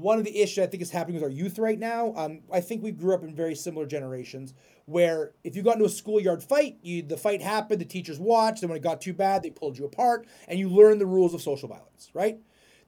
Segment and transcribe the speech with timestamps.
[0.00, 2.14] one of the issues I think is happening with our youth right now.
[2.16, 4.54] Um, I think we grew up in very similar generations
[4.86, 8.62] where if you got into a schoolyard fight, you the fight happened, the teachers watched,
[8.62, 11.34] and when it got too bad, they pulled you apart, and you learned the rules
[11.34, 12.38] of social violence, right?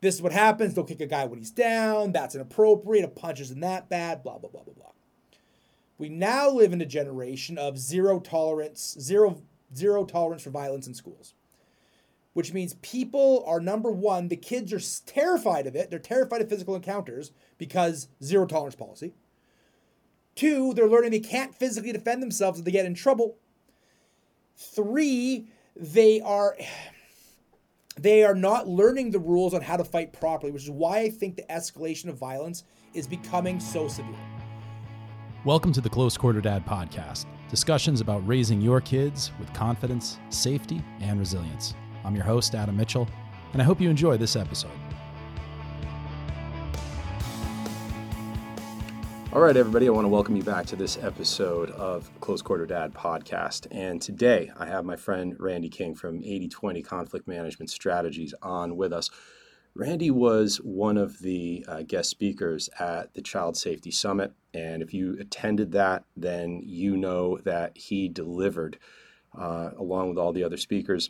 [0.00, 0.74] This is what happens.
[0.74, 2.12] Don't kick a guy when he's down.
[2.12, 3.04] That's inappropriate.
[3.04, 4.22] A punch isn't that bad.
[4.22, 4.86] Blah blah blah blah blah.
[5.98, 9.42] We now live in a generation of zero tolerance, zero
[9.74, 11.34] zero tolerance for violence in schools
[12.34, 15.90] which means people are number one, the kids are terrified of it.
[15.90, 19.12] They're terrified of physical encounters because zero tolerance policy.
[20.34, 23.36] Two, they're learning they can't physically defend themselves if they get in trouble.
[24.56, 26.56] Three, they are
[27.98, 31.10] they are not learning the rules on how to fight properly, which is why I
[31.10, 32.64] think the escalation of violence
[32.94, 34.16] is becoming so severe.
[35.44, 37.26] Welcome to the Close Quarter Dad podcast.
[37.50, 41.74] Discussions about raising your kids with confidence, safety, and resilience.
[42.04, 43.08] I'm your host, Adam Mitchell,
[43.52, 44.70] and I hope you enjoy this episode.
[49.32, 52.66] All right, everybody, I want to welcome you back to this episode of Close Quarter
[52.66, 53.66] Dad podcast.
[53.70, 58.92] And today I have my friend Randy King from 8020 Conflict Management Strategies on with
[58.92, 59.08] us.
[59.74, 64.32] Randy was one of the uh, guest speakers at the Child Safety Summit.
[64.52, 68.78] And if you attended that, then you know that he delivered,
[69.34, 71.08] uh, along with all the other speakers,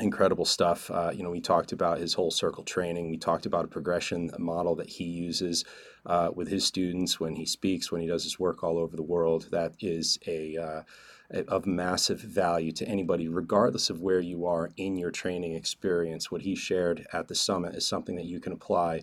[0.00, 0.90] incredible stuff.
[0.90, 3.10] Uh, you know, we talked about his whole circle training.
[3.10, 5.64] We talked about a progression model that he uses
[6.06, 9.02] uh, with his students when he speaks, when he does his work all over the
[9.02, 9.48] world.
[9.50, 10.82] That is a uh,
[11.48, 16.30] of massive value to anybody, regardless of where you are in your training experience.
[16.30, 19.02] What he shared at the summit is something that you can apply.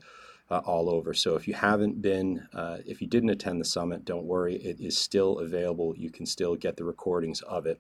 [0.52, 1.14] Uh, all over.
[1.14, 4.56] So if you haven't been, uh, if you didn't attend the summit, don't worry.
[4.56, 5.94] It is still available.
[5.96, 7.80] You can still get the recordings of it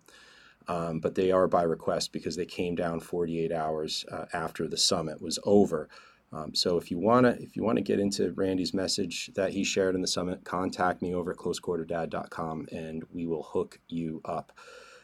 [0.69, 4.77] um, but they are by request because they came down 48 hours uh, after the
[4.77, 5.89] summit was over.
[6.31, 9.95] Um, so if you wanna if you wanna get into Randy's message that he shared
[9.95, 14.51] in the summit, contact me over at closequarterdad.com and we will hook you up.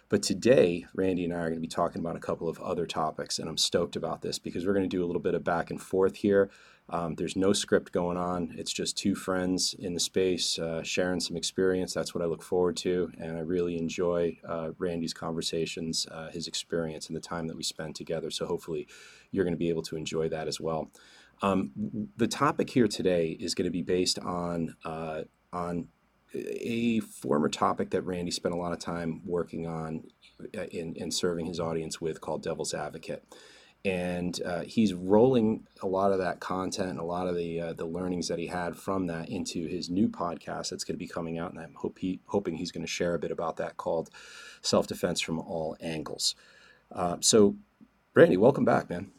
[0.08, 2.86] But today, Randy and I are going to be talking about a couple of other
[2.86, 5.44] topics, and I'm stoked about this because we're going to do a little bit of
[5.44, 6.52] back and forth here.
[6.90, 8.54] Um, there's no script going on.
[8.58, 11.94] It's just two friends in the space uh, sharing some experience.
[11.94, 13.12] That's what I look forward to.
[13.18, 17.64] And I really enjoy uh, Randy's conversations, uh, his experience, and the time that we
[17.64, 18.30] spend together.
[18.30, 18.88] So hopefully
[19.32, 20.92] you're going to be able to enjoy that as well.
[21.42, 21.72] Um,
[22.18, 25.88] the topic here today is going to be based on, uh, on
[26.34, 30.04] a former topic that Randy spent a lot of time working on
[30.54, 33.24] and, in, in serving his audience with called Devil's Advocate
[33.86, 37.74] and uh, he's rolling a lot of that content, and a lot of the uh,
[37.74, 41.08] the learnings that he had from that into his new podcast that's going to be
[41.08, 43.78] coming out, and I'm hope he, hoping he's going to share a bit about that
[43.78, 44.10] called
[44.62, 46.36] "Self Defense from All Angles."
[46.92, 47.56] Uh, so,
[48.16, 49.12] Randy, welcome back, man.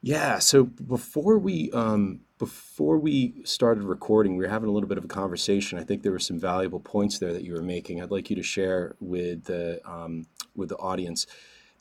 [0.00, 0.38] Yeah.
[0.38, 5.04] So before we um, before we started recording, we were having a little bit of
[5.04, 5.78] a conversation.
[5.78, 8.00] I think there were some valuable points there that you were making.
[8.00, 11.26] I'd like you to share with the um, with the audience,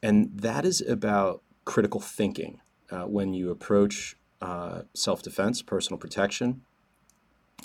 [0.02, 6.62] and that is about critical thinking uh, when you approach uh, self defense, personal protection,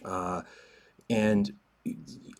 [0.04, 0.42] uh,
[1.08, 1.52] and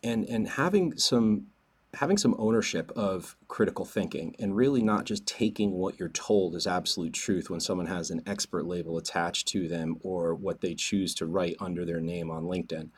[0.05, 1.47] and and having some
[1.95, 6.67] having some ownership of critical thinking and really not just taking what you're told as
[6.67, 11.15] absolute truth when someone has an expert label attached to them or what they choose
[11.15, 12.89] to write under their name on LinkedIn.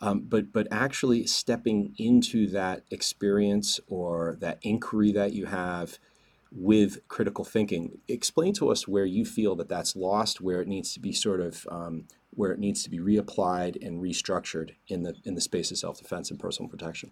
[0.00, 5.98] Um, but but actually stepping into that experience or that inquiry that you have
[6.52, 7.98] with critical thinking.
[8.08, 11.40] Explain to us where you feel that that's lost, where it needs to be sort
[11.40, 15.70] of um, where it needs to be reapplied and restructured in the in the space
[15.70, 17.10] of self defense and personal protection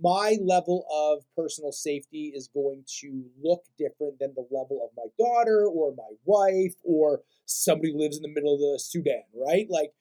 [0.00, 5.08] my level of personal safety is going to look different than the level of my
[5.18, 9.66] daughter or my wife or somebody who lives in the middle of the Sudan, right?
[9.68, 9.92] Like,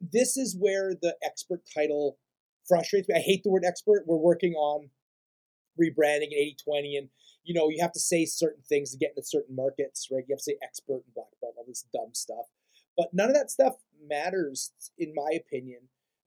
[0.00, 2.18] this is where the expert title
[2.68, 3.14] frustrates me.
[3.16, 4.04] I hate the word expert.
[4.06, 4.90] We're working on
[5.80, 7.08] rebranding in 80 20, and
[7.44, 10.24] you know, you have to say certain things to get into certain markets, right?
[10.26, 12.46] You have to say expert and black belt, all this dumb stuff.
[12.96, 13.74] But none of that stuff
[14.06, 15.80] matters, in my opinion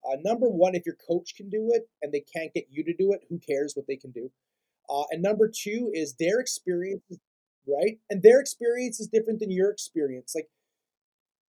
[0.08, 2.94] uh, number one, if your coach can do it and they can't get you to
[2.94, 4.32] do it, who cares what they can do?
[4.90, 7.04] Uh, and number two is their experience,
[7.68, 8.00] right?
[8.10, 10.34] And their experience is different than your experience.
[10.34, 10.50] Like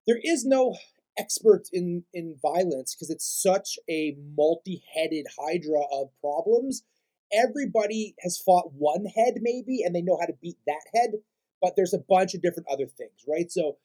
[0.06, 0.76] there is no
[1.18, 6.82] expert in in violence because it's such a multi-headed hydra of problems.
[7.32, 11.12] Everybody has fought one head maybe, and they know how to beat that head.
[11.60, 13.50] But there's a bunch of different other things, right?
[13.50, 13.76] So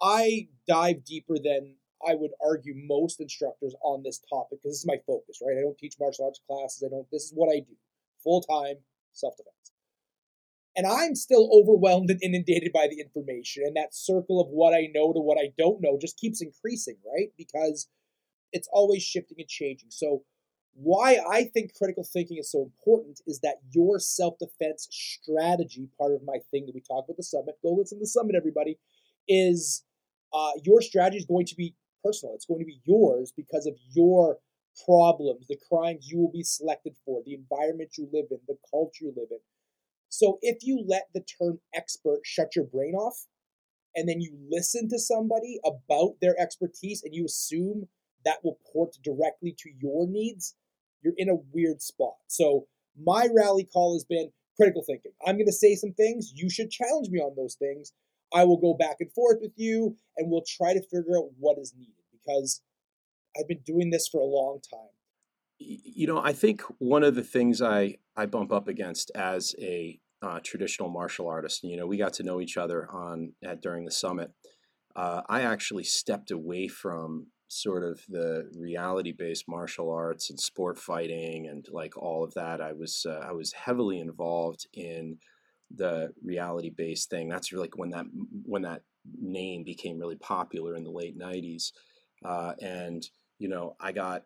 [0.00, 4.86] I dive deeper than I would argue most instructors on this topic because this is
[4.86, 5.56] my focus, right?
[5.58, 6.84] I don't teach martial arts classes.
[6.84, 7.06] I don't.
[7.10, 7.76] This is what I do,
[8.22, 8.76] full time
[9.12, 9.72] self defense.
[10.76, 13.62] And I'm still overwhelmed and inundated by the information.
[13.64, 16.96] And that circle of what I know to what I don't know just keeps increasing,
[17.06, 17.28] right?
[17.38, 17.88] Because
[18.52, 19.90] it's always shifting and changing.
[19.90, 20.24] So,
[20.76, 26.12] why I think critical thinking is so important is that your self defense strategy, part
[26.12, 28.78] of my thing that we talk about the summit, go listen to the summit, everybody,
[29.28, 29.84] is
[30.32, 32.34] uh, your strategy is going to be personal.
[32.34, 34.38] It's going to be yours because of your
[34.84, 39.04] problems, the crimes you will be selected for, the environment you live in, the culture
[39.04, 39.38] you live in.
[40.08, 43.26] So if you let the term expert shut your brain off,
[43.96, 47.86] and then you listen to somebody about their expertise and you assume
[48.24, 50.56] that will port directly to your needs,
[51.02, 52.14] you're in a weird spot.
[52.26, 52.66] So
[53.00, 55.12] my rally call has been critical thinking.
[55.26, 56.32] I'm going to say some things.
[56.34, 57.92] You should challenge me on those things.
[58.34, 61.58] I will go back and forth with you and we'll try to figure out what
[61.58, 62.62] is needed because
[63.38, 64.90] I've been doing this for a long time.
[65.58, 70.00] You know, I think one of the things I, I bump up against as a
[70.20, 73.84] uh, traditional martial artist, you know, we got to know each other on at, during
[73.84, 74.32] the summit.
[74.96, 80.78] Uh, I actually stepped away from sort of the reality based martial arts and sport
[80.78, 82.60] fighting and like all of that.
[82.60, 85.18] I was uh, I was heavily involved in
[85.76, 87.28] the reality based thing.
[87.28, 88.06] That's really like when that
[88.44, 88.82] when that
[89.20, 91.72] name became really popular in the late '90s,
[92.24, 93.06] uh, and
[93.38, 94.24] you know I got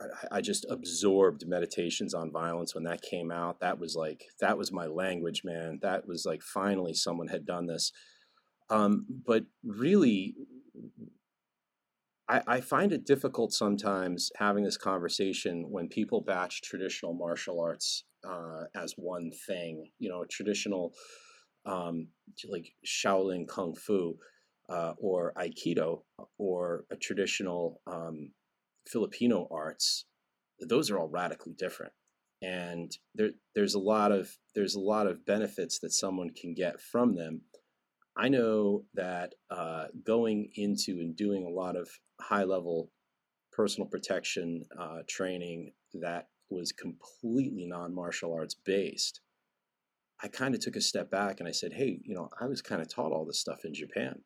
[0.00, 3.60] I, I just absorbed meditations on violence when that came out.
[3.60, 5.78] That was like that was my language, man.
[5.82, 7.92] That was like finally someone had done this.
[8.70, 10.34] Um, but really,
[12.28, 18.04] I, I, find it difficult sometimes having this conversation when people batch traditional martial arts
[18.28, 19.90] uh, as one thing.
[19.98, 20.92] You know, traditional
[21.66, 22.08] um,
[22.48, 24.16] like Shaolin Kung Fu
[24.68, 26.02] uh, or Aikido
[26.38, 28.32] or a traditional um,
[28.86, 30.06] Filipino arts.
[30.60, 31.92] Those are all radically different,
[32.40, 36.80] and there, there's a lot of there's a lot of benefits that someone can get
[36.80, 37.42] from them.
[38.16, 41.88] I know that uh, going into and doing a lot of
[42.20, 42.90] high level
[43.52, 49.20] personal protection uh, training that was completely non martial arts based,
[50.22, 52.62] I kind of took a step back and I said, hey, you know, I was
[52.62, 54.20] kind of taught all this stuff in Japan.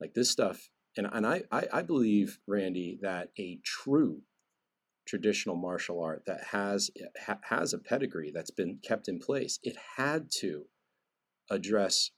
[0.00, 4.22] Like this stuff, and, and I, I, I believe, Randy, that a true
[5.06, 6.90] traditional martial art that has
[7.26, 10.64] ha, has a pedigree that's been kept in place, it had to
[11.50, 12.10] address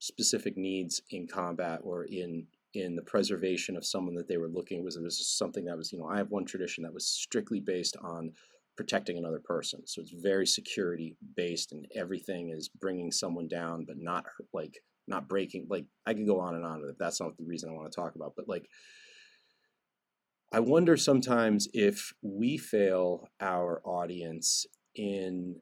[0.00, 4.82] specific needs in combat or in in the preservation of someone that they were looking
[4.82, 7.60] was it was something that was you know I have one tradition that was strictly
[7.60, 8.32] based on
[8.76, 9.86] protecting another person.
[9.86, 15.28] So it's very security based, and everything is bringing someone down, but not like not
[15.28, 15.66] breaking.
[15.68, 16.96] Like I could go on and on it.
[16.98, 18.68] That's not the reason I want to talk about, but like.
[20.52, 25.56] I wonder sometimes if we fail our audience in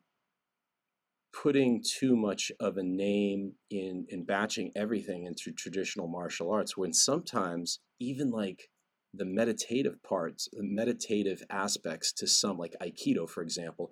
[1.32, 6.92] putting too much of a name in in batching everything into traditional martial arts when
[6.92, 8.68] sometimes even like
[9.14, 13.90] the meditative parts, the meditative aspects to some, like Aikido, for example,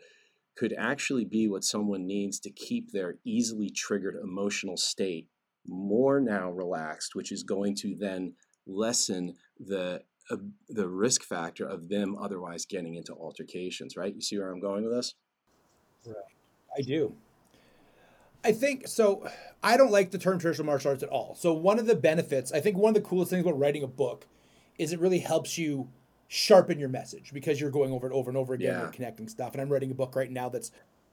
[0.57, 5.29] could actually be what someone needs to keep their easily triggered emotional state
[5.67, 8.35] more now relaxed, which is going to then
[8.67, 10.37] lessen the uh,
[10.69, 13.97] the risk factor of them otherwise getting into altercations.
[13.97, 14.15] Right?
[14.15, 15.15] You see where I'm going with this?
[16.07, 16.17] Right.
[16.77, 17.15] I do.
[18.43, 19.29] I think so.
[19.63, 21.35] I don't like the term traditional martial arts at all.
[21.35, 23.87] So one of the benefits, I think, one of the coolest things about writing a
[23.87, 24.27] book
[24.81, 25.87] is it really helps you
[26.27, 28.85] sharpen your message because you're going over it over and over again yeah.
[28.85, 29.53] and connecting stuff.
[29.53, 30.71] And I'm writing a book right now that's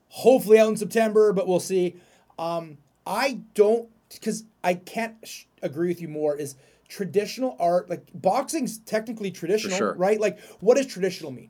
[0.10, 1.98] hopefully out in September, but we'll see.
[2.40, 6.38] Um, I don't because I can't sh- agree with you more.
[6.38, 6.56] Is
[6.88, 9.94] traditional art like boxing's technically traditional, sure.
[9.96, 10.20] right?
[10.20, 11.50] Like, what does traditional mean?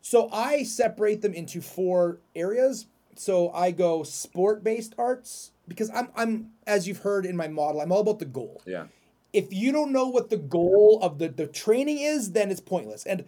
[0.00, 2.86] So I separate them into four areas.
[3.16, 7.82] So I go sport based arts because I'm I'm as you've heard in my model,
[7.82, 8.62] I'm all about the goal.
[8.64, 8.84] Yeah
[9.32, 13.04] if you don't know what the goal of the, the training is, then it's pointless.
[13.04, 13.24] And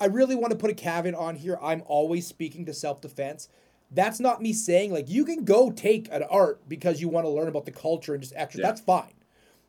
[0.00, 1.58] I really want to put a caveat on here.
[1.62, 3.48] I'm always speaking to self defense.
[3.90, 7.30] That's not me saying like you can go take an art because you want to
[7.30, 8.60] learn about the culture and just extra.
[8.60, 8.68] Yeah.
[8.68, 9.12] That's fine.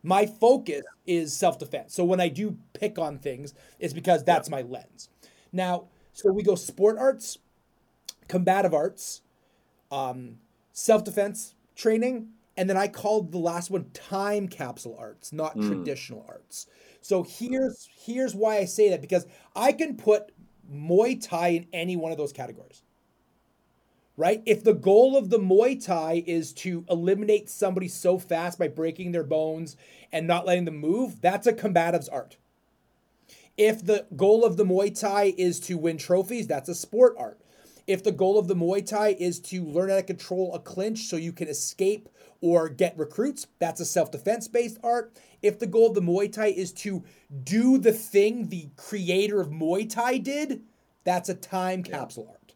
[0.01, 1.93] My focus is self defense.
[1.93, 4.55] So when I do pick on things, it's because that's yeah.
[4.55, 5.09] my lens.
[5.51, 7.37] Now, so we go sport arts,
[8.27, 9.21] combative arts,
[9.91, 10.37] um,
[10.71, 15.67] self defense training, and then I called the last one time capsule arts, not mm.
[15.67, 16.67] traditional arts.
[17.01, 20.31] So here's here's why I say that because I can put
[20.71, 22.81] Muay Thai in any one of those categories.
[24.15, 24.43] Right?
[24.45, 29.11] If the goal of the Muay Thai is to eliminate somebody so fast by breaking
[29.11, 29.75] their bones
[30.11, 32.37] and not letting them move, that's a combative's art.
[33.57, 37.39] If the goal of the Muay Thai is to win trophies, that's a sport art.
[37.85, 41.05] If the goal of the Muay Thai is to learn how to control a clinch
[41.05, 42.09] so you can escape
[42.41, 45.13] or get recruits, that's a self defense based art.
[45.41, 47.03] If the goal of the Muay Thai is to
[47.43, 50.63] do the thing the creator of Muay Thai did,
[51.03, 52.53] that's a time capsule art.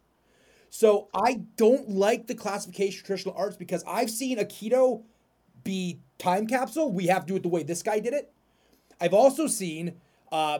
[0.69, 5.03] So I don't like the classification of traditional arts because I've seen Aikido
[5.63, 6.91] be time capsule.
[6.91, 8.31] We have to do it the way this guy did it.
[8.99, 9.99] I've also seen
[10.31, 10.59] uh,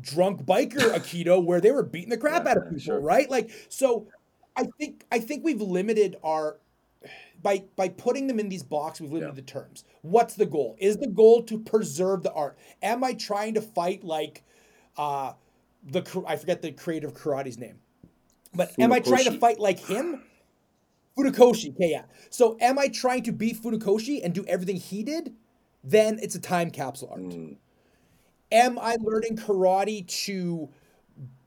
[0.00, 3.00] drunk biker Aikido where they were beating the crap Yeah, out of people, sure.
[3.00, 3.28] right?
[3.30, 4.06] Like so.
[4.56, 6.58] I think I think we've limited our
[7.40, 9.02] by by putting them in these boxes.
[9.02, 9.34] We've limited Yeah.
[9.36, 9.84] the terms.
[10.02, 10.74] What's the goal?
[10.80, 12.58] Is the goal to preserve the art?
[12.82, 14.42] Am I trying to fight like
[14.96, 15.34] uh,
[15.84, 17.78] the I forget the creator of karate's name,
[18.52, 20.24] but am I trying to fight like him?
[21.16, 22.04] Funakoshi, okay, yeah.
[22.30, 25.34] So am I trying to beat Funakoshi and do everything he did?
[25.84, 27.20] Then it's a time capsule art.
[27.22, 27.56] Mm,
[28.50, 30.68] Am I learning karate to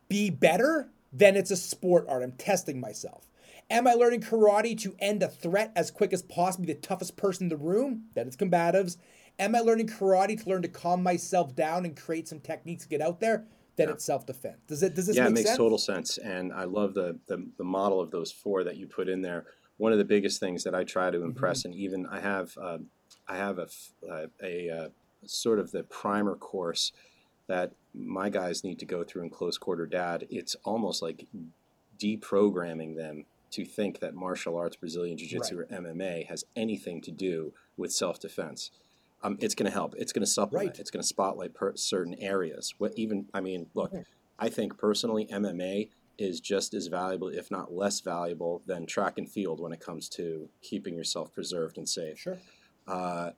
[0.07, 0.89] be better?
[1.11, 2.23] Then it's a sport art.
[2.23, 3.27] I'm testing myself.
[3.69, 7.15] Am I learning karate to end a threat as quick as possible, be the toughest
[7.15, 8.03] person in the room?
[8.13, 8.97] Then it's combatives.
[9.39, 12.89] Am I learning karate to learn to calm myself down and create some techniques to
[12.89, 13.45] get out there?
[13.77, 14.59] Then it's self defense.
[14.67, 14.93] Does it?
[14.93, 15.57] Does this yeah, make it makes sense?
[15.57, 19.07] total sense, and I love the, the the model of those four that you put
[19.07, 19.45] in there.
[19.77, 22.79] One of the biggest things that I try to impress, and even I have uh,
[23.27, 23.67] I have a
[24.07, 24.89] uh, a uh,
[25.25, 26.91] sort of the primer course
[27.47, 30.27] that my guys need to go through in close quarter dad.
[30.29, 31.27] It's almost like
[31.99, 37.11] deprogramming them to think that martial arts, Brazilian Jiu Jitsu, or MMA has anything to
[37.11, 38.71] do with self defense.
[39.23, 39.93] Um, it's going to help.
[39.97, 40.69] It's going to supplement.
[40.71, 40.79] Right.
[40.79, 42.73] It's going to spotlight per- certain areas.
[42.77, 43.27] What even?
[43.33, 44.03] I mean, look, Okay.
[44.39, 49.29] I think personally, MMA is just as valuable, if not less valuable, than track and
[49.29, 52.17] field when it comes to keeping yourself preserved and safe.
[52.17, 52.37] Sure.
[52.87, 53.31] Uh,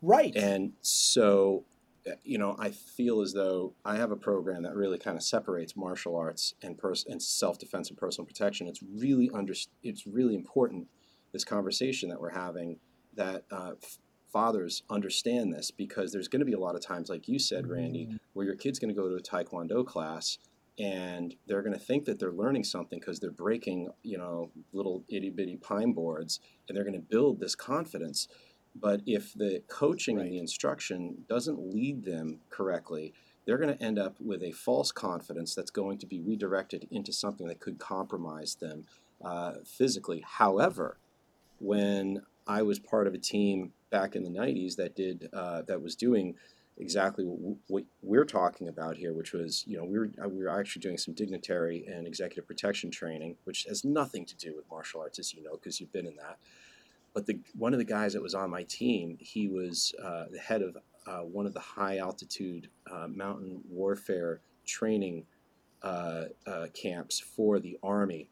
[0.00, 0.34] Right.
[0.36, 1.64] and so,
[2.06, 5.22] uh, you know, I feel as though I have a program that really kind of
[5.22, 8.68] separates martial arts and pers- and self defense and personal protection.
[8.68, 10.88] It's really under it's really important
[11.32, 12.78] this conversation that we're having
[13.14, 13.98] that uh, f-
[14.32, 17.66] fathers understand this because there's going to be a lot of times, like you said,
[17.66, 20.38] Randy, where your kid's going to go to a taekwondo class
[20.78, 25.04] and they're going to think that they're learning something because they're breaking, you know, little
[25.08, 26.38] itty bitty pine boards,
[26.68, 28.28] and they're going to build this confidence.
[28.74, 33.12] But if the coaching and the instruction doesn't lead them correctly,
[33.44, 37.12] they're going to end up with a false confidence that's going to be redirected into
[37.12, 38.84] something that could compromise them
[39.24, 40.22] uh, physically.
[40.26, 40.98] However,
[41.58, 45.82] when I was part of a team back in the '90s that did uh, that
[45.82, 46.34] was doing
[46.76, 50.48] exactly what, we're talking about here, which was you know we were uh, we were
[50.48, 55.00] actually doing some dignitary and executive protection training, which has nothing to do with martial
[55.00, 56.38] arts, as you know, because you've been in that.
[57.18, 60.38] But the one of the guys that was on my team, he was uh, the
[60.38, 65.26] head of uh, one of the high altitude uh, mountain warfare training
[65.82, 68.30] uh, uh, camps for the army.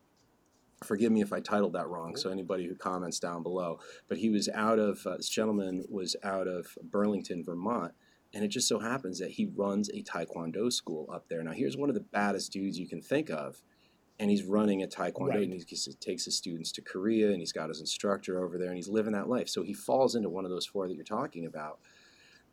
[0.84, 2.14] Forgive me if I titled that wrong.
[2.14, 6.14] So anybody who comments down below, but he was out of uh, this gentleman was
[6.22, 7.92] out of Burlington, Vermont,
[8.34, 11.42] and it just so happens that he runs a taekwondo school up there.
[11.42, 13.60] Now here's one of the baddest dudes you can think of,
[14.18, 15.42] and he's running a taekwondo Right.
[15.42, 18.76] and he takes his students to Korea and he's got his instructor over there and
[18.76, 19.48] he's living that life.
[19.48, 21.78] So he falls into one of those four that you're talking about.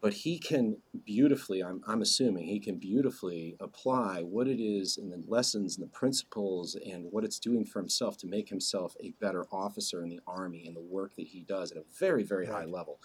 [0.02, 5.10] But he can beautifully, I'm, I'm assuming, he can beautifully apply what it is and
[5.14, 9.12] the lessons and the principles and what it's doing for himself to make himself a
[9.22, 12.48] better officer in the Army and the work that he does at a very, very
[12.48, 13.00] high level.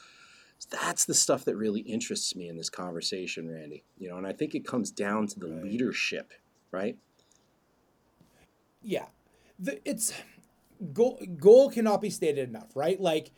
[0.73, 3.85] That's the stuff that really interests me in this conversation, Randy.
[3.97, 5.62] You know, and I think it comes down to the Right.
[5.62, 6.33] leadership,
[6.73, 6.99] right?
[8.82, 9.06] Yeah.
[9.58, 10.12] The, it's
[10.92, 13.00] goal goal cannot be stated enough right?
[13.00, 13.32] Like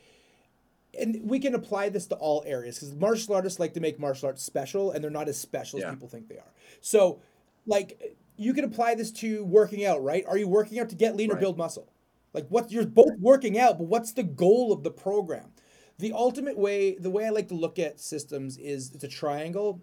[0.99, 4.27] and we can apply this to all areas because martial artists like to make martial
[4.27, 5.87] arts special and they're not as special Yeah.
[5.87, 6.53] as people think they are.
[6.81, 7.21] So
[7.67, 10.25] like you can apply this to working out right?
[10.27, 11.93] Are you working out to get lean or build muscle?
[12.35, 15.53] Like what you're both working out but what's the goal of the program?
[15.99, 19.83] The ultimate way the way i like to look at systems is it's a triangle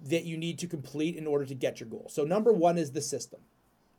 [0.00, 2.06] that you need to complete in order to get your goal.
[2.08, 3.40] So number one is the system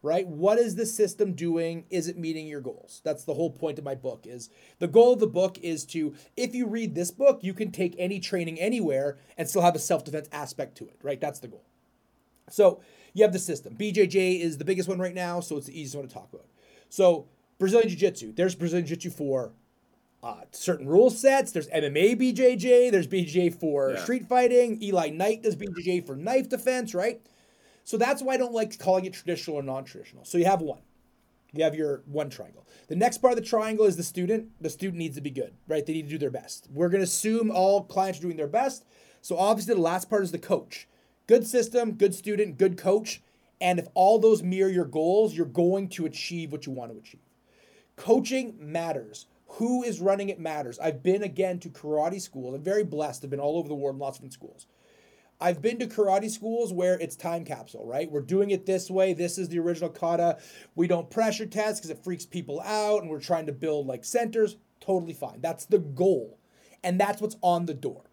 [0.02, 3.78] right what is the system doing is it meeting your goals that's the whole point
[3.78, 7.12] of my book is the goal of the book is to if you read this
[7.12, 10.98] book you can take any training anywhere and still have a self-defense aspect to it
[11.04, 11.66] right that's the goal
[12.50, 12.80] so
[13.14, 15.96] you have the system bjj is the biggest one right now so it's the easiest
[15.96, 16.46] one to talk about
[16.90, 17.28] so
[17.58, 19.52] brazilian jiu-jitsu there's brazilian jiu-jitsu for
[20.22, 21.52] uh, certain rule sets.
[21.52, 22.92] There's MMA BJJ.
[22.92, 24.04] There's BJJ for Yeah.
[24.04, 24.82] street fighting.
[24.84, 27.22] Eli Knight does BJJ for knife defense, right?
[27.90, 30.24] So that's why I don't like calling it traditional or non-traditional.
[30.24, 30.82] So you have one.
[31.54, 32.68] You have your one triangle.
[32.88, 34.52] The next part of the triangle is the student.
[34.62, 35.84] The student needs to be good, right?
[35.84, 36.68] They need to do their best.
[36.72, 38.86] We're going to assume all clients are doing their best.
[39.24, 40.88] So obviously the last part is the coach.
[41.26, 43.24] Good system, good student, good coach.
[43.60, 47.00] And if all those mirror your goals, you're going to achieve what you want to
[47.00, 47.26] achieve.
[47.96, 49.26] Coaching matters.
[49.54, 50.78] Who is running it matters.
[50.78, 52.54] I've been again to karate schools.
[52.54, 53.24] I'm very blessed.
[53.24, 54.68] I've been all over the world in lots of different schools.
[55.42, 58.12] I've been to karate schools where it's time capsule, right?
[58.12, 59.14] We're doing it this way.
[59.14, 60.38] This is the original kata.
[60.76, 64.04] We don't pressure test because it freaks people out and we're trying to build like
[64.04, 64.58] centers.
[64.82, 65.40] Totally fine.
[65.40, 66.38] That's the goal.
[66.84, 68.04] And that's what's on the door.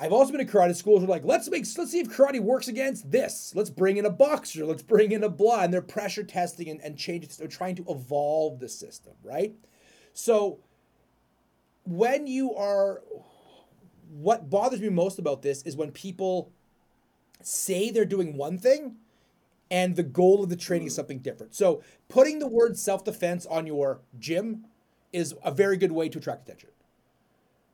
[0.00, 2.68] I've also been to karate schools where like, let's make let's see if karate works
[2.68, 3.52] against this.
[3.54, 6.80] Let's bring in a boxer, let's bring in a blah, and they're pressure testing and,
[6.82, 7.30] and changing.
[7.36, 9.54] They're trying to evolve the system, right?
[10.12, 10.60] So
[11.84, 13.02] when you are
[14.10, 16.50] what bothers me most about this is when people
[17.42, 18.96] say they're doing one thing
[19.70, 20.96] and the goal of the training is hmm.
[20.96, 21.54] something different.
[21.54, 24.64] So putting the word self-defense on your gym
[25.12, 26.70] is a very good way to attract attention.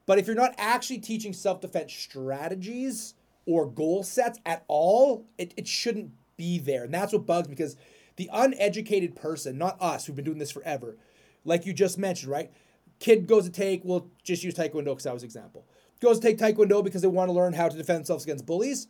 [0.07, 3.15] But if you're not actually teaching self defense strategies
[3.47, 6.85] or goal sets at all, it, it shouldn't be there.
[6.85, 7.77] And that's what bugs me because
[8.17, 10.97] the uneducated person, not us who've been doing this forever,
[11.45, 12.51] like you just mentioned, right?
[13.01, 15.67] Kid goes to take, we'll just use Taekwondo because that was example.
[16.01, 18.89] Goes to take Taekwondo because they want to learn how to defend themselves against bullies.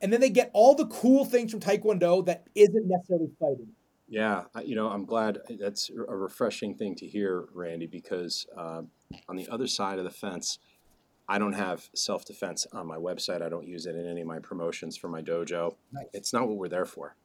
[0.00, 3.68] And then they get all the cool things from Taekwondo that isn't necessarily fighting.
[4.08, 8.82] Yeah, you know, I'm glad that's a refreshing thing to hear, Randy, because uh,
[9.28, 10.60] on the other side of the fence,
[11.28, 13.42] I don't have self defense on my website.
[13.42, 15.74] I don't use it in any of my promotions for my dojo.
[15.92, 16.06] Nice.
[16.12, 17.16] It's not what we're there for.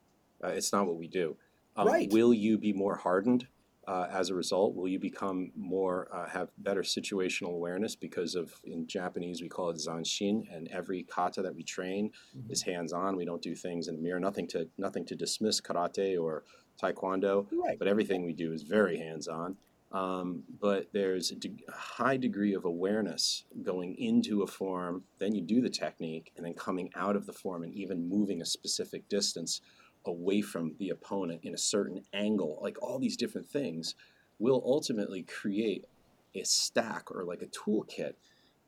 [0.43, 1.37] Uh, it's not what we do.
[1.75, 2.11] Um, right.
[2.11, 3.47] Will you be more hardened
[3.91, 4.73] uh, as a result?
[4.73, 9.69] Will you become more, uh, have better situational awareness because of, in Japanese, we call
[9.69, 12.49] it zanshin, and every kata that we train mm-hmm.
[12.49, 13.17] is hands on.
[13.17, 14.21] We don't do things in the mirror.
[14.21, 16.45] Nothing to, nothing to dismiss karate or
[16.81, 17.77] taekwondo, right.
[17.77, 19.57] but everything we do is very hands on.
[19.91, 25.35] Um, but there's a, de- a, high degree of awareness going into a form, then
[25.35, 28.45] you do the technique, and then coming out of the form and even moving a
[28.45, 29.59] specific distance
[30.05, 32.59] away from the opponent in a certain angle.
[32.61, 33.95] Like all these different things
[34.39, 35.85] will ultimately create
[36.33, 38.13] a stack or like a toolkit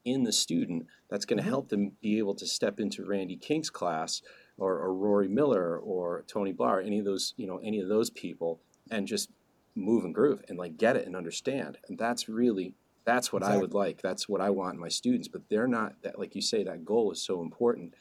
[0.05, 1.49] in the student that's going to mm-hmm.
[1.49, 4.21] help them be able to step into Randy King's class
[4.57, 8.09] or, or Rory Miller or Tony Blauer, any of those, you know, any of those
[8.09, 8.59] people,
[8.91, 9.29] and just
[9.75, 11.77] move and groove and like get it and understand.
[11.87, 13.57] And that's really that's what exactly.
[13.57, 14.01] I would like.
[14.01, 15.27] That's what I want in my students.
[15.27, 17.93] But they're not that like you say, that goal is so important.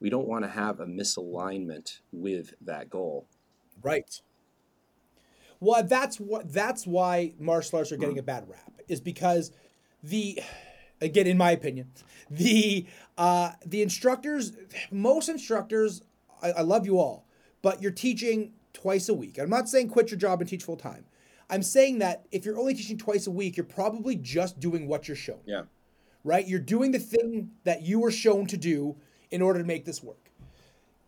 [0.00, 3.26] We don't want to have a misalignment with that goal.
[3.82, 4.20] Right.
[5.60, 8.20] Well, that's what that's why martial arts are getting mm.
[8.20, 9.50] a bad rap, is because
[10.02, 10.40] the
[11.00, 11.90] again, in my opinion,
[12.30, 14.52] the uh, the instructors,
[14.90, 16.02] most instructors,
[16.42, 17.26] I, I love you all,
[17.62, 19.38] but you're teaching twice a week.
[19.38, 21.04] I'm not saying quit your job and teach full time.
[21.50, 25.08] I'm saying that if you're only teaching twice a week, you're probably just doing what
[25.08, 25.40] you're shown.
[25.46, 25.62] Yeah.
[26.22, 26.46] Right?
[26.46, 28.96] You're doing the thing that you were shown to do
[29.30, 30.30] in order to make this work.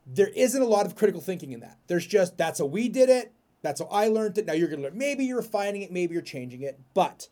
[0.07, 1.79] There isn't a lot of critical thinking in that.
[1.87, 3.33] There's just that's how we did it.
[3.63, 4.47] That's how I learned it.
[4.47, 4.99] Now you're to learn.
[4.99, 5.93] Maybe you're refining it.
[5.93, 6.81] Maybe you're changing it.
[6.95, 7.29] But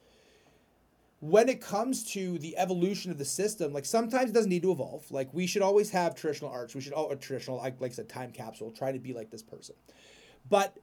[1.21, 4.71] when it comes to the evolution of the system, like sometimes it doesn't need to
[4.71, 5.11] evolve.
[5.11, 6.75] Like we should always have traditional arts.
[6.75, 8.71] We should all traditional, like, like I said, time capsule.
[8.71, 9.75] Try to be like this person,
[10.49, 10.77] but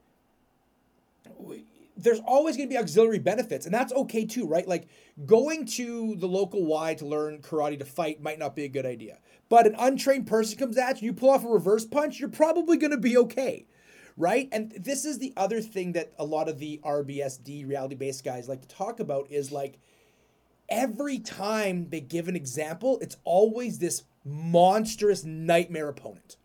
[1.98, 4.68] there's always going to be auxiliary benefits, and that's okay too, right?
[4.68, 4.88] Like
[5.26, 8.86] going to the local Y to learn karate to fight might not be a good
[8.86, 12.30] idea, but an untrained person comes at you, you pull off a reverse punch, you're
[12.30, 13.66] probably going to be okay
[14.18, 14.48] right?
[14.52, 18.48] And this is the other thing that a lot of the RBSD reality based guys
[18.48, 19.78] like to talk about is like
[20.70, 26.38] every time they give an example, it's always this monstrous nightmare opponent.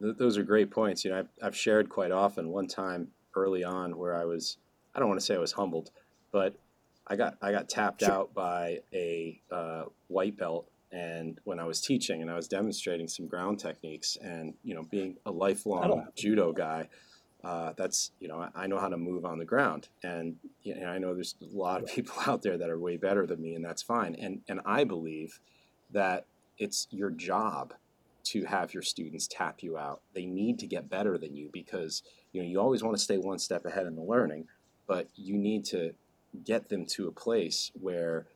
[0.00, 1.04] Those are great points.
[1.04, 4.56] You know, I've, I've shared quite often one time early on where I was,
[4.98, 5.92] I don't want to say I was humbled,
[6.32, 6.56] but
[7.06, 8.10] I got I got tapped sure.
[8.10, 13.06] out by a uh, white belt, and when I was teaching and I was demonstrating
[13.06, 16.88] some ground techniques, and you know, being a lifelong judo guy,
[17.44, 20.34] uh, that's you know I, I, know how to move on the ground, and
[20.64, 23.24] you know, I know there's a lot of people out there that are way better
[23.24, 24.16] than me, and that's fine.
[24.16, 25.38] And and I believe
[25.92, 26.26] that
[26.58, 27.72] it's your job
[28.24, 30.02] to have your students tap you out.
[30.12, 33.16] They need to get better than you because you know you always want to stay
[33.16, 34.48] one step ahead in the learning,
[34.88, 35.94] but you need to
[36.44, 38.26] get them to a place where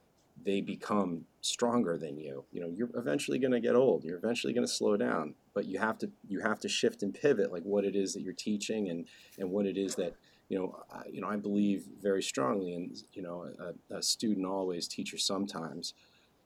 [0.45, 2.45] they become stronger than you.
[2.53, 4.05] You know, you're eventually going to get old.
[4.05, 7.12] You're eventually going to slow down, but you have to you have to shift and
[7.12, 9.07] pivot like what it is that you're teaching and
[9.38, 10.15] and what it is that
[10.49, 14.47] you know I, you know I believe very strongly in you know a, a student
[14.47, 15.95] always teacher sometimes.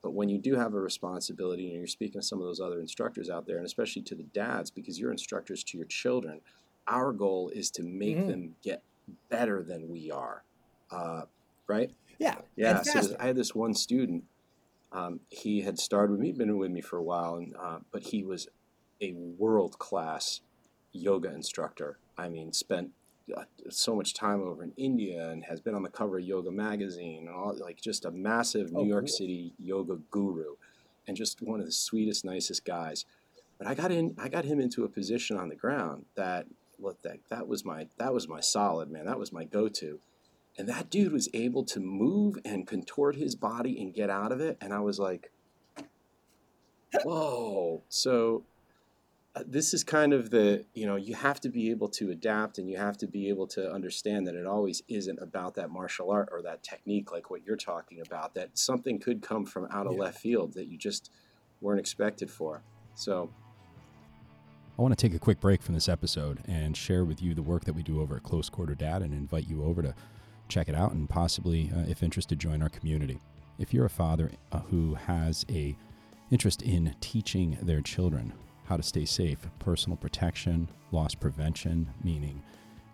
[0.03, 2.79] But when you do have a responsibility, and you're speaking to some of those other
[2.79, 6.39] instructors out there, and especially to the dads, because you're instructors to your children,
[6.87, 8.27] our goal is to make mm-hmm.
[8.27, 8.83] them get
[9.29, 10.43] better than we are,
[10.91, 11.23] uh,
[11.67, 11.91] right?
[12.19, 12.35] Yeah.
[12.55, 12.81] Yeah.
[12.81, 14.23] So I had this one student.
[14.91, 18.03] Um, he had started with me, been with me for a while, and uh, but
[18.03, 18.47] he was
[19.01, 20.41] a world class
[20.91, 21.97] yoga instructor.
[22.17, 22.91] I mean, spent
[23.35, 26.51] uh, so much time over in India and has been on the cover of Yoga
[26.51, 29.15] Magazine, and all, like just a massive New oh, York cool.
[29.15, 30.55] City yoga guru,
[31.07, 33.05] and just one of the sweetest, nicest guys.
[33.57, 36.45] But I got in, I got him into a position on the ground that
[36.79, 39.99] look that that was my that was my solid man, that was my go-to,
[40.57, 44.39] and that dude was able to move and contort his body and get out of
[44.39, 45.31] it, and I was like,
[47.03, 47.83] whoa.
[47.89, 48.43] So
[49.37, 52.57] uh, this is kind of the you know you have to be able to adapt
[52.57, 56.09] and you have to be able to understand that it always isn't about that martial
[56.09, 59.85] art or that technique like what you're talking about that something could come from out
[59.85, 59.99] of yeah.
[59.99, 61.11] left field that you just
[61.61, 62.63] weren't expected for
[62.95, 63.29] so
[64.77, 67.41] I want to take a quick break from this episode and share with you the
[67.41, 69.95] work that we do over at Close Quarter Dad and invite you over to
[70.49, 73.19] check it out and possibly, uh, if interested, join our community.
[73.57, 75.75] If you're a father uh, who has a
[76.29, 78.33] interest in teaching their children
[78.65, 82.43] how to stay safe, personal protection, loss prevention, meaning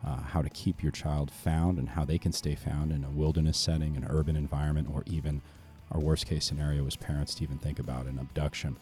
[0.06, 3.10] uh, how to keep your child found and how they can stay found in a
[3.10, 5.42] wilderness setting, an urban environment, or even
[5.92, 8.78] our worst case scenario as parents to even think about an abduction,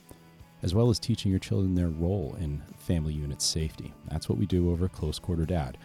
[0.64, 3.94] as well as teaching your children their role in family unit safety.
[4.10, 5.78] That's what we do over Close Quarter Dad.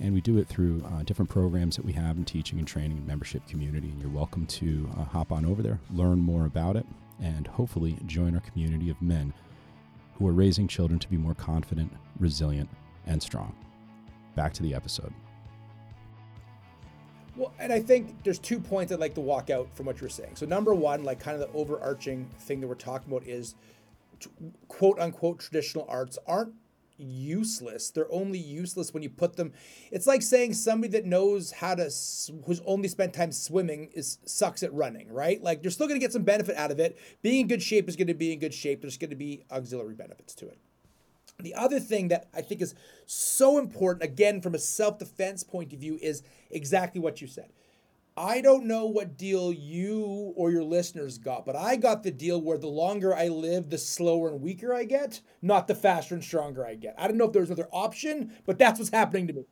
[0.00, 2.98] And we do it through uh, different programs that we have in teaching and training
[2.98, 3.88] and membership community.
[3.88, 6.86] And you're welcome to uh, hop on over there, learn more about it,
[7.20, 9.32] and hopefully join our community of men
[10.18, 12.68] who are raising children to be more confident, resilient,
[13.06, 13.54] and strong.
[14.34, 15.12] Back to the episode.
[17.36, 20.10] Well, and I think there's two points I'd like to walk out from what you're
[20.10, 20.36] saying.
[20.36, 23.56] So, number one, like kind of the overarching thing that we're talking about is
[24.68, 26.54] quote unquote traditional arts aren't
[26.96, 27.90] useless.
[27.90, 29.52] They're only useless when you put them.
[29.90, 31.90] It's like saying somebody that knows how to,
[32.46, 35.42] who's only spent time swimming, is sucks at running, right?
[35.42, 36.98] Like you're still going to get some benefit out of it.
[37.22, 38.80] Being in good shape is going to be in good shape.
[38.80, 40.58] There's going to be auxiliary benefits to it.
[41.40, 42.74] The other thing that I think is
[43.06, 47.50] so important, again, from a self defense point of view, is exactly what you said.
[48.16, 52.40] I don't know what deal you or your listeners got, but I got the deal
[52.40, 56.22] where the longer I live, the slower and weaker I get, not the faster and
[56.22, 56.94] stronger I get.
[56.96, 59.44] I don't know if there's another option, but that's what's happening to me.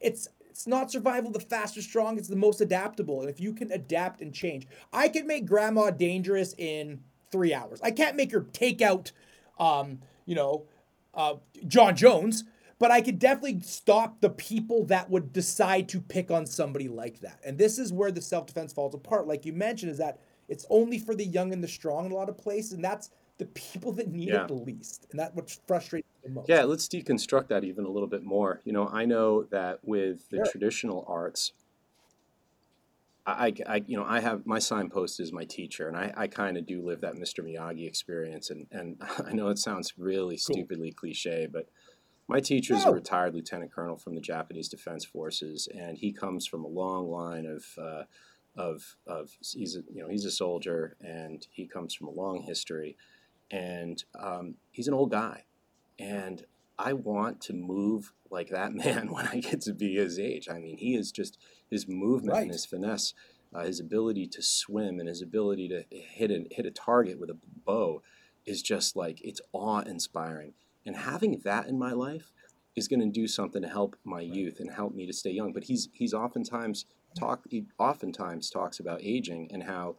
[0.00, 3.20] It's it's not survival the faster strong, it's the most adaptable.
[3.20, 7.00] And if you can adapt and change, I can make grandma dangerous in
[7.32, 7.80] three hours.
[7.82, 9.10] I can't make her take out
[9.58, 10.66] um, you know,
[11.14, 11.34] uh,
[11.66, 12.44] Jon Jones,
[12.78, 17.20] but I could definitely stop the people that would decide to pick on somebody like
[17.20, 17.40] that.
[17.44, 19.26] And this is where the self defense falls apart.
[19.26, 22.14] Like you mentioned, is that it's only for the young and the strong in a
[22.14, 24.42] lot of places, and that's the people that need yeah.
[24.42, 25.06] it the least.
[25.10, 26.48] And that what's frustrating the most.
[26.48, 28.60] Yeah, let's deconstruct that even a little bit more.
[28.64, 30.46] You know, I know that with the sure.
[30.46, 31.52] traditional arts,
[33.26, 36.58] I, I, you know, I have my signpost is my teacher, and I, I kind
[36.58, 37.42] of do live that Mr.
[37.42, 40.56] Miyagi experience, and and I know it sounds really cool.
[40.56, 41.68] stupidly cliche, but
[42.26, 46.46] my teacher is a retired lieutenant colonel from the Japanese Defense Forces, and he comes
[46.46, 48.04] from a long line of uh,
[48.56, 52.42] of of he's a, you know he's a soldier, and he comes from a long
[52.42, 52.96] history,
[53.50, 55.44] and um, he's an old guy,
[55.98, 56.44] and
[56.78, 60.48] I want to move like that man when I get to be his age.
[60.48, 61.38] I mean, he is just
[61.70, 62.42] his movement right.
[62.42, 63.12] and his finesse,
[63.54, 67.28] uh, his ability to swim, and his ability to hit a, hit a target with
[67.28, 68.02] a bow
[68.46, 70.54] is just like it's awe inspiring
[70.86, 72.32] and having that in my life
[72.76, 75.52] is going to do something to help my youth and help me to stay young.
[75.52, 76.86] But he's he's oftentimes
[77.18, 79.96] talk he oftentimes talks about aging and how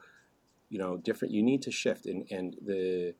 [0.69, 3.15] you know different you need to shift and and the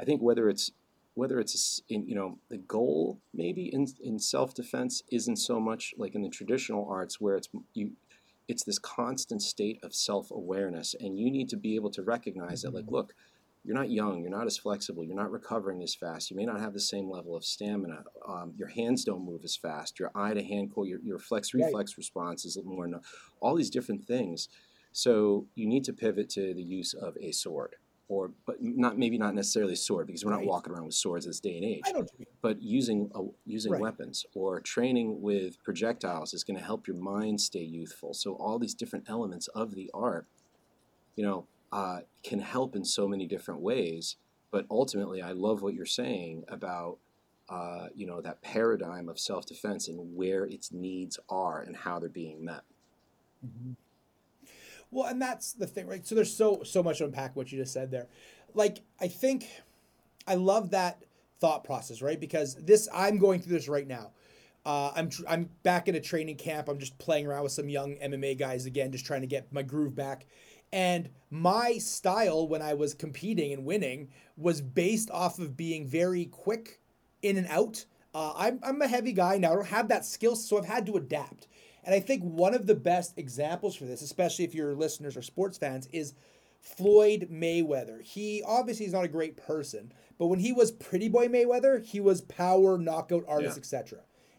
[0.00, 0.70] I think whether it's
[1.14, 5.94] whether it's in you know the goal maybe in in self defense isn't so much
[5.96, 7.92] like in the traditional arts where it's you
[8.46, 12.62] it's this constant state of self awareness and you need to be able to recognize
[12.62, 12.94] that like mm-hmm.
[12.94, 13.14] look
[13.68, 16.58] you're not young, you're not as flexible, you're not recovering as fast, you may not
[16.58, 20.32] have the same level of stamina, um, your hands don't move as fast, your eye
[20.32, 21.98] to hand core, your, your flex reflex right.
[21.98, 23.00] response is a little more,
[23.40, 24.48] all these different things.
[24.92, 27.76] So you need to pivot to the use of a sword.
[28.08, 30.46] Or, but not maybe not necessarily sword because we're not right.
[30.46, 31.82] walking around with swords this day and age.
[31.86, 33.82] I don't But using a, using right.
[33.82, 38.14] weapons or training with projectiles is going to help your mind stay youthful.
[38.14, 40.26] So all these different elements of the art,
[41.16, 44.16] you know, uh, can help in so many different ways.
[44.50, 46.98] But ultimately, I love what you're saying about
[47.48, 52.08] uh, you know that paradigm of self-defense and where its needs are and how they're
[52.08, 52.62] being met.
[53.46, 53.72] Mm-hmm.
[54.90, 56.06] Well, and that's the thing, right?
[56.06, 58.06] So there's so so much to unpack what you just said there.
[58.54, 59.46] Like I think
[60.26, 61.02] I love that
[61.40, 62.18] thought process, right?
[62.18, 64.12] Because this I'm going through this right now.
[64.64, 66.68] Uh, I'm tr- I'm back in a training camp.
[66.68, 69.62] I'm just playing around with some young MMA guys again, just trying to get my
[69.62, 70.26] groove back.
[70.72, 76.26] And my style when I was competing and winning was based off of being very
[76.26, 76.80] quick
[77.22, 77.84] in and out.
[78.14, 79.52] Uh, I'm, I'm a heavy guy now.
[79.52, 81.46] I don't have that skill, so I've had to adapt.
[81.84, 85.22] And I think one of the best examples for this, especially if your listeners are
[85.22, 86.14] sports fans, is
[86.60, 88.02] Floyd Mayweather.
[88.02, 92.00] He obviously is not a great person, but when he was Pretty Boy Mayweather, he
[92.00, 93.60] was power, knockout artist, Yeah.
[93.60, 93.98] etc.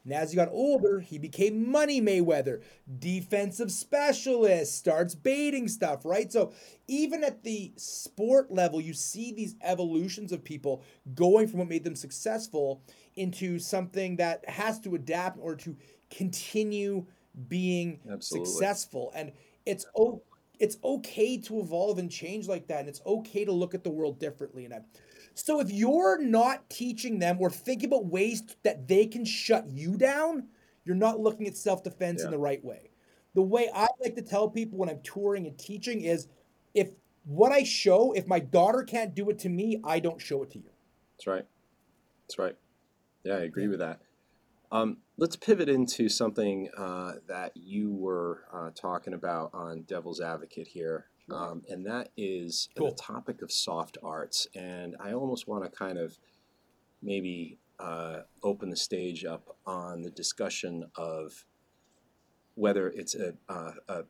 [0.10, 2.63] And as he got older, he became Money Mayweather,
[2.98, 6.32] defensive specialist, starts baiting stuff, right?
[6.34, 6.52] So
[6.88, 11.84] even at the sport level, you see these evolutions of people going from what made
[11.84, 12.82] them successful
[13.17, 15.78] into something that has to adapt in order to
[16.10, 17.06] continue
[17.48, 18.52] being Absolutely.
[18.52, 19.12] successful.
[19.13, 19.32] And
[19.67, 20.24] it's o-
[20.60, 23.91] it's okay to evolve and change like that, and it's okay to look at the
[23.91, 24.65] world differently.
[24.65, 24.82] And I,
[25.33, 29.97] so if you're not teaching them or thinking about ways that they can shut you
[29.97, 30.47] down,
[30.83, 32.91] you're not looking at self defense in the right way.
[33.35, 36.27] The way I like to tell people when I'm touring and teaching is
[36.73, 36.89] if
[37.25, 40.51] what I show, if my daughter can't do it to me, I don't show it
[40.51, 40.71] to you.
[41.15, 41.45] That's right.
[42.27, 42.55] That's right.
[43.23, 43.99] Yeah, I agree with that.
[44.71, 50.67] Um, let's pivot into something uh, that you were uh, talking about on Devil's Advocate
[50.67, 52.89] here, um, and that is Cool.
[52.89, 54.47] the topic of soft arts.
[54.55, 56.17] And I almost want to kind of
[57.01, 61.45] maybe uh, open the stage up on the discussion of
[62.55, 64.03] whether it's a, uh, a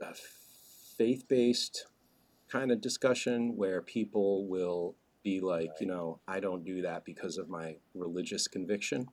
[0.00, 0.14] a
[0.96, 1.86] faith-based
[2.48, 7.38] kind of discussion where people will be like, you know, I don't do that because
[7.38, 9.08] of my religious conviction.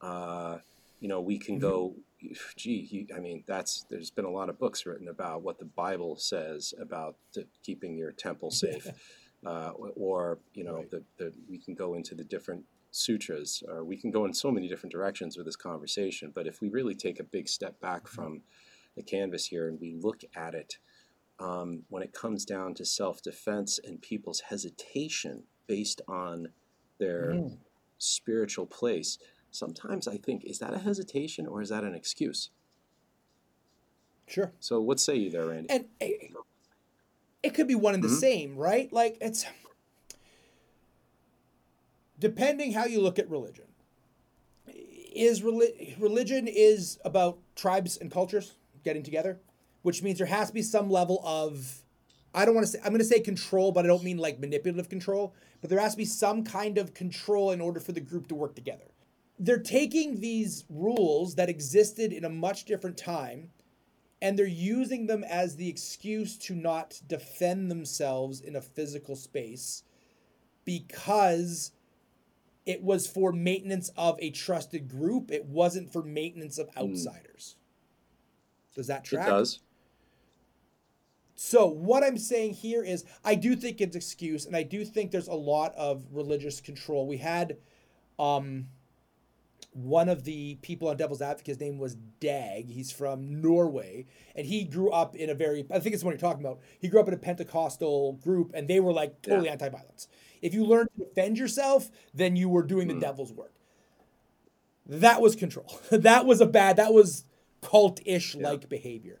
[0.00, 0.58] Uh,
[1.00, 1.94] you know, we can go,
[2.56, 6.16] gee, I mean, that's there's been a lot of books written about what the Bible
[6.16, 7.16] says about
[7.62, 8.88] keeping your temple safe,
[9.46, 10.90] uh, or you know, Right.
[10.90, 14.50] the, the we can go into the different sutras, or we can go in so
[14.50, 16.30] many different directions with this conversation.
[16.34, 18.42] But if we really take a big step back from
[18.96, 20.76] the canvas here and we look at it
[21.40, 26.48] um, when it comes down to self defense and people's hesitation based on
[26.98, 27.58] their Mm.
[27.98, 29.18] spiritual place,
[29.52, 32.50] sometimes I think, is that a hesitation or is that an excuse?
[34.26, 34.52] Sure.
[34.60, 35.68] So, what say you there, Randy?
[35.70, 36.32] And it,
[37.42, 38.20] it could be one and the Mhm.
[38.20, 38.92] same, right?
[38.92, 39.44] Like it's
[42.18, 43.66] depending how you look at religion.
[45.14, 49.38] Is reli- religion is about tribes and cultures getting together,
[49.82, 51.82] which means there has to be some level of
[52.34, 54.40] I don't want to say I'm going to say control, but I don't mean like
[54.40, 58.00] manipulative control, but there has to be some kind of control in order for the
[58.00, 58.91] group to work together.
[59.38, 63.50] They're taking these rules that existed in a much different time
[64.20, 69.82] and they're using them as the excuse to not defend themselves in a physical space
[70.64, 71.72] because
[72.64, 75.32] it was for maintenance of a trusted group.
[75.32, 77.56] It wasn't for maintenance of outsiders.
[78.76, 79.16] Does that Hmm.
[79.16, 79.26] it track?
[79.26, 79.58] does.
[81.34, 85.10] So what I'm saying here is I do think it's excuse and I do think
[85.10, 87.08] there's a lot of religious control.
[87.08, 87.56] We had
[88.20, 88.68] um
[89.72, 92.68] one of the people on Devil's Advocate, his name was Dag.
[92.70, 94.06] He's from Norway,
[94.36, 96.60] and he grew up in a very, I think it's the one you're talking about.
[96.78, 99.52] He grew up in a Pentecostal group, and they were like totally Yeah.
[99.52, 100.08] anti violence.
[100.42, 103.00] If you learned to defend yourself, then you were doing the Hmm.
[103.00, 103.54] devil's work.
[104.86, 105.80] That was control.
[105.90, 107.24] that was a bad, that was
[107.60, 109.20] cult ish like behavior.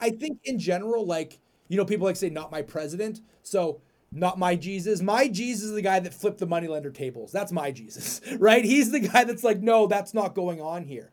[0.00, 3.20] I think in general, like, you know, people like say, not my president.
[3.42, 3.82] So,
[4.12, 5.00] not my Jesus.
[5.00, 7.30] My Jesus is the guy that flipped the moneylender tables.
[7.32, 8.64] That's my Jesus, right?
[8.64, 11.12] He's the guy that's like, no, that's not going on here.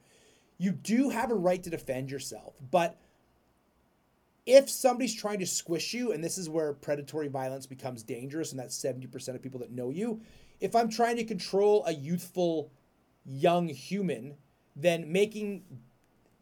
[0.57, 2.97] You do have a right to defend yourself, but
[4.47, 8.59] if somebody's trying to squish you, and this is where predatory violence becomes dangerous, and
[8.59, 10.21] that's 70% of people that know you,
[10.61, 12.71] if I'm trying to control a youthful
[13.25, 14.35] young human,
[14.75, 15.63] then making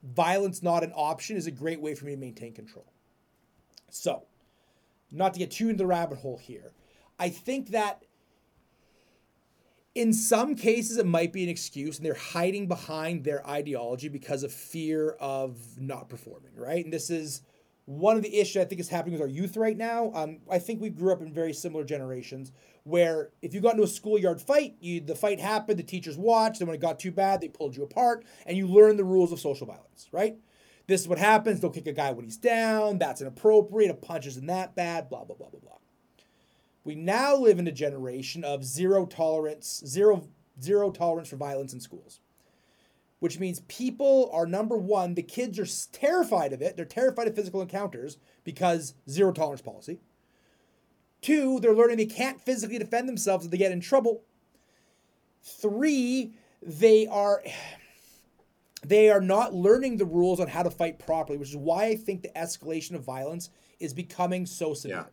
[0.03, 2.85] violence not an option is a great way for me to maintain control.
[3.89, 4.23] So,
[5.15, 6.71] not to get too into the rabbit hole here,
[7.19, 8.03] I think that
[9.95, 14.43] in some cases it might be an excuse and they're hiding behind their ideology because
[14.43, 16.83] of fear of not performing, right?
[16.83, 17.41] And this is
[17.85, 20.11] one of the issues I think is happening with our youth right now.
[20.13, 22.51] Um, I think we grew up in very similar generations
[22.83, 26.61] where if you got into a schoolyard fight, you the fight happened, the teachers watched,
[26.61, 29.31] and when it got too bad, they pulled you apart, and you learned the rules
[29.31, 30.37] of social violence, right?
[30.87, 31.59] This is what happens.
[31.59, 32.99] They'll kick a guy when he's down.
[32.99, 33.91] That's inappropriate.
[33.91, 35.09] A punch isn't that bad.
[35.09, 35.77] Blah blah blah blah blah.
[36.83, 40.27] We now live in a generation of zero tolerance, zero
[40.61, 42.19] zero tolerance for violence in schools,
[43.19, 45.15] which means people are number one.
[45.15, 46.77] The kids are terrified of it.
[46.77, 49.99] They're terrified of physical encounters because zero tolerance policy.
[51.21, 54.21] Two, they're learning they can't physically defend themselves if they get in trouble.
[55.41, 57.41] Three, they are
[58.89, 61.95] they are not learning the rules on how to fight properly, which is why I
[61.95, 65.11] think the escalation of violence is becoming so severe.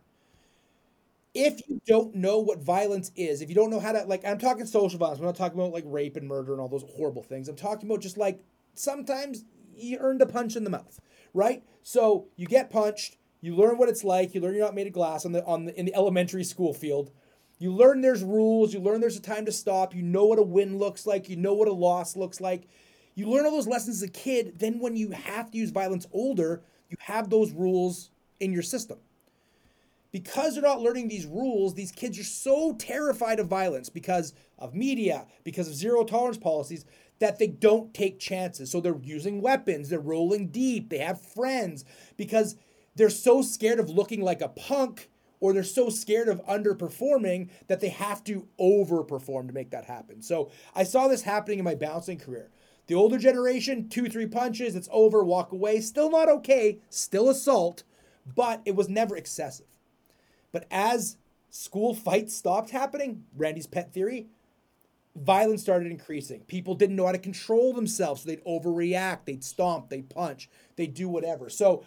[1.35, 1.51] Yeah.
[1.51, 4.37] if you don't know what violence is, if you don't know how to like I'm
[4.37, 7.23] talking social violence, I'm not talking about like rape and murder and all those horrible
[7.23, 7.49] things.
[7.49, 8.43] I'm talking about just like
[8.75, 9.43] sometimes
[9.75, 10.99] you earned a punch in the mouth,
[11.33, 11.63] right?
[11.81, 14.93] So you get punched, you learn what it's like, you learn you're not made of
[14.93, 17.11] glass on the on the in the elementary school field.
[17.59, 20.43] You learn there's rules, you learn there's a time to stop, you know what a
[20.43, 22.67] win looks like, you know what a loss looks like.
[23.15, 26.07] You learn all those lessons as a kid, then when you have to use violence
[26.11, 28.97] older, you have those rules in your system.
[30.11, 34.75] Because they're not learning these rules, these kids are so terrified of violence because of
[34.75, 36.85] media, because of zero tolerance policies,
[37.19, 38.69] that they don't take chances.
[38.69, 41.85] So they're using weapons, they're rolling deep, they have friends
[42.17, 42.55] because
[42.95, 47.81] they're so scared of looking like a punk or they're so scared of underperforming that
[47.81, 50.21] they have to overperform to make that happen.
[50.21, 52.49] So I saw this happening in my bouncing career.
[52.87, 55.79] The older generation, two, three punches, it's over, walk away.
[55.79, 57.83] Still not okay, still assault,
[58.35, 59.67] but it was never excessive.
[60.51, 61.17] But as
[61.49, 64.27] school fights stopped happening, Randy's pet theory,
[65.15, 66.41] violence started increasing.
[66.41, 70.93] People didn't know how to control themselves, so they'd overreact, they'd stomp, they'd punch, they'd
[70.93, 71.49] do whatever.
[71.49, 71.83] So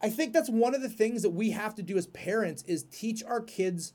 [0.00, 2.84] I think that's one of the things that we have to do as parents is
[2.84, 3.92] teach our kids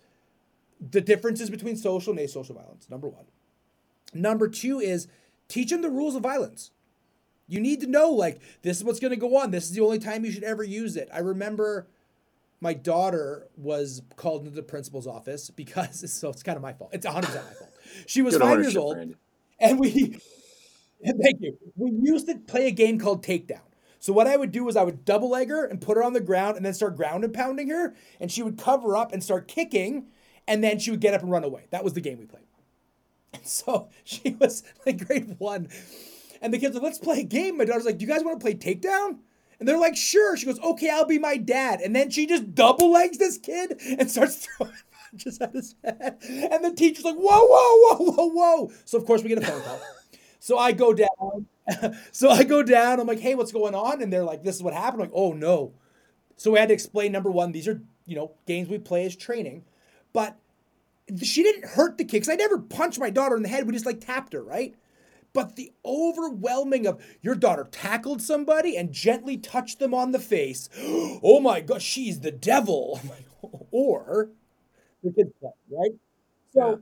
[0.79, 2.89] the differences between social and asocial violence.
[2.89, 3.25] Number 1.
[4.13, 5.07] Number 2 is
[5.47, 6.71] teach them the rules of violence.
[7.47, 9.51] You need to know like this is what's going to go on.
[9.51, 11.09] This is the only time you should ever use it.
[11.13, 11.87] I remember
[12.59, 16.91] my daughter was called into the principal's office because so it's kind of my fault.
[16.93, 17.71] It's 100% my fault.
[18.07, 18.97] She was Good 5 years old
[19.59, 19.91] and we
[21.05, 21.57] thank you.
[21.75, 23.61] We used to play a game called Takedown.
[23.99, 26.13] So what I would do is I would double leg her and put her on
[26.13, 29.23] the ground and then start ground and pounding her, and she would cover up and
[29.23, 30.09] start kicking,
[30.47, 31.65] and then she would get up and run away.
[31.71, 32.44] That was the game we played.
[33.39, 35.69] And so she was like grade one,
[36.41, 37.57] and the kids like, let's play a game.
[37.57, 39.19] My daughter's like, do you guys want to play takedown?
[39.59, 40.35] And they're like, sure.
[40.35, 41.79] She goes, okay, I'll be my dad.
[41.81, 44.73] And then she just double legs this kid and starts throwing
[45.09, 46.17] punches at his head.
[46.29, 48.71] And the teacher's like, whoa, whoa, whoa, whoa, whoa.
[48.83, 49.79] So of course we get a phone call.
[50.39, 51.47] So I go down.
[52.11, 52.99] so I go down.
[52.99, 54.01] I'm like, hey, what's going on?
[54.01, 55.03] And they're like, this is what happened.
[55.03, 55.73] I'm like, oh no.
[56.37, 59.15] So we had to explain number one, these are, you know, games we play as
[59.15, 59.63] training.
[60.13, 60.37] But
[61.23, 63.67] she didn't hurt the kid because I never punched my daughter in the head.
[63.67, 64.75] We just like tapped her, right?
[65.33, 70.69] But the overwhelming of your daughter tackled somebody and gently touched them on the face.
[71.23, 72.99] Oh my gosh, she's the devil.
[73.71, 74.29] Or
[75.03, 75.31] the kid's
[75.71, 75.91] right?
[76.53, 76.81] So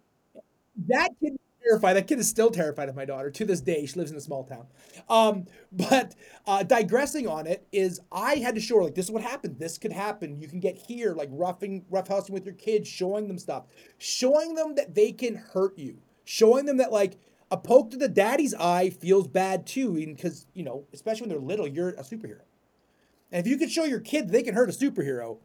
[0.87, 1.93] that kid terrified.
[1.93, 3.85] That kid is still terrified of my daughter to this day.
[3.85, 4.67] She lives in a small town.
[5.09, 9.11] Um, but uh, digressing on it is, I had to show her like this is
[9.11, 9.57] what happened.
[9.59, 10.41] This could happen.
[10.41, 13.65] You can get here, like roughing, roughhousing with your kids, showing them stuff,
[13.97, 17.17] showing them that they can hurt you, showing them that like
[17.51, 21.39] a poke to the daddy's eye feels bad too, because you know, especially when they're
[21.39, 22.41] little, you're a superhero.
[23.31, 25.37] And if you can show your kid they can hurt a superhero,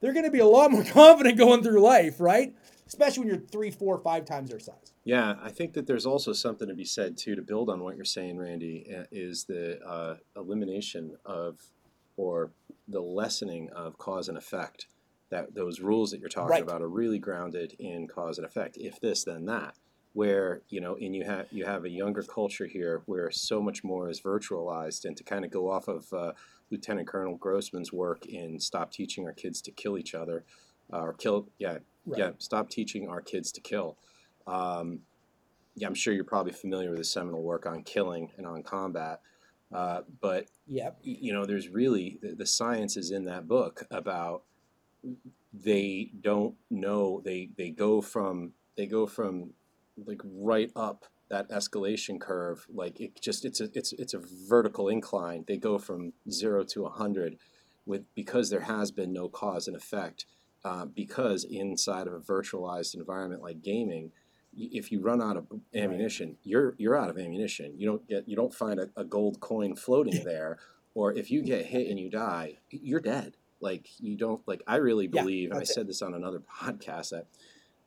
[0.00, 2.54] they're going to be a lot more confident going through life, right?
[2.86, 4.92] Especially when you're three, four, five times their size.
[5.04, 7.96] Yeah, I think that there's also something to be said too to build on what
[7.96, 11.60] you're saying, Randy, uh, is the uh, elimination of
[12.16, 12.52] or
[12.86, 14.86] the lessening of cause and effect.
[15.30, 16.62] That those rules that you're talking Right.
[16.62, 18.76] about are really grounded in cause and effect.
[18.76, 19.74] If this, then that.
[20.12, 23.82] Where you know, and you have you have a younger culture here where so much
[23.82, 26.32] more is virtualized, and to kind of go off of uh,
[26.70, 30.44] Lieutenant Colonel Grossman's work in "Stop Teaching Our Kids to Kill Each Other,"
[30.92, 32.18] uh, or kill, yeah, Right.
[32.18, 33.96] yeah, stop teaching our kids to kill.
[34.46, 35.00] Um,
[35.74, 39.20] yeah, I'm sure you're probably familiar with the seminal work on killing and on combat.
[39.72, 40.98] Uh, but Yep.
[41.02, 44.44] you know, there's really the, the science is in that book about
[45.52, 49.50] they don't know they they go from they go from
[50.06, 54.88] like right up that escalation curve like it just it's a it's it's a vertical
[54.88, 57.36] incline they go from zero to a hundred
[57.86, 60.26] with because there has been no cause and effect
[60.64, 64.12] uh, because inside of a virtualized environment like gaming
[64.56, 67.74] if you run out of ammunition you're you're out of ammunition.
[67.76, 70.58] You don't get you don't find a, a gold coin floating there
[70.94, 73.36] or if you get hit and you die you're dead.
[73.60, 77.10] Like you don't like i really Yeah, believe and i said this on another podcast
[77.10, 77.26] that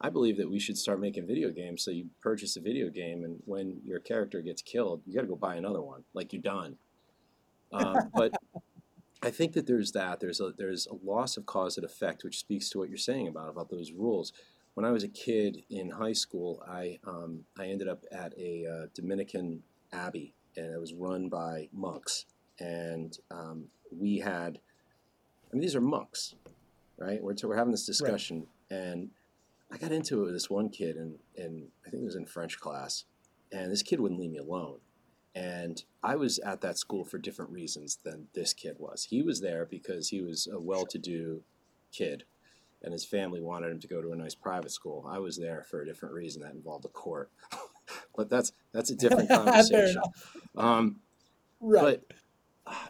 [0.02, 1.84] i believe that we should start making video games.
[1.84, 5.28] So you purchase a video game and when your character gets killed you got to
[5.28, 6.04] go buy another one.
[6.14, 6.78] Like you're done.
[7.72, 8.34] Um, but
[9.22, 10.20] I think that there's that.
[10.20, 13.28] There's a there's a loss of cause and effect, which speaks to what you're saying
[13.28, 14.32] about about those rules.
[14.76, 18.66] When I was a kid in high school, I um, I ended up at a
[18.66, 22.26] uh, Dominican abbey, and it was run by monks.
[22.60, 24.60] And um, we had,
[25.52, 26.36] I mean, these are monks,
[26.98, 27.22] right?
[27.22, 29.10] We're we're having this discussion, and
[29.72, 32.26] I got into it with this one kid, and and I think it was in
[32.26, 33.06] French class,
[33.52, 34.78] and this kid wouldn't leave me alone.
[35.38, 39.08] And I was at that school for different reasons than this kid was.
[39.12, 41.44] He was there because he was a well to do
[41.92, 42.24] kid.
[42.84, 45.06] and his family wanted him to go to a nice private school.
[45.08, 47.30] I was there for a different reason that involved a court,
[48.16, 50.02] but that's that's a different conversation.
[50.56, 51.02] um,
[51.60, 52.02] right.
[52.08, 52.18] But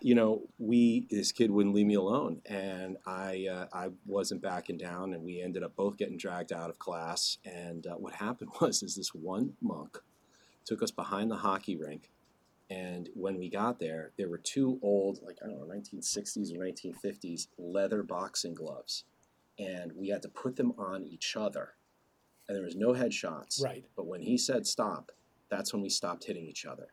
[0.02, 4.78] you know, we this kid wouldn't leave me alone, and I uh, I wasn't backing
[4.78, 7.38] down, and we ended up both getting dragged out of class.
[7.46, 10.00] And uh, what happened was, is this one monk
[10.66, 12.10] took us behind the hockey rink,
[12.70, 16.60] and when we got there, there were two old, like I don't know, 1960s or
[16.60, 19.06] 1950s leather boxing gloves,
[19.58, 21.74] and we had to put them on each other,
[22.48, 23.64] and there was no headshots.
[23.64, 23.86] Right.
[23.96, 25.12] But when he said stop,
[25.50, 26.90] that's when we stopped hitting each other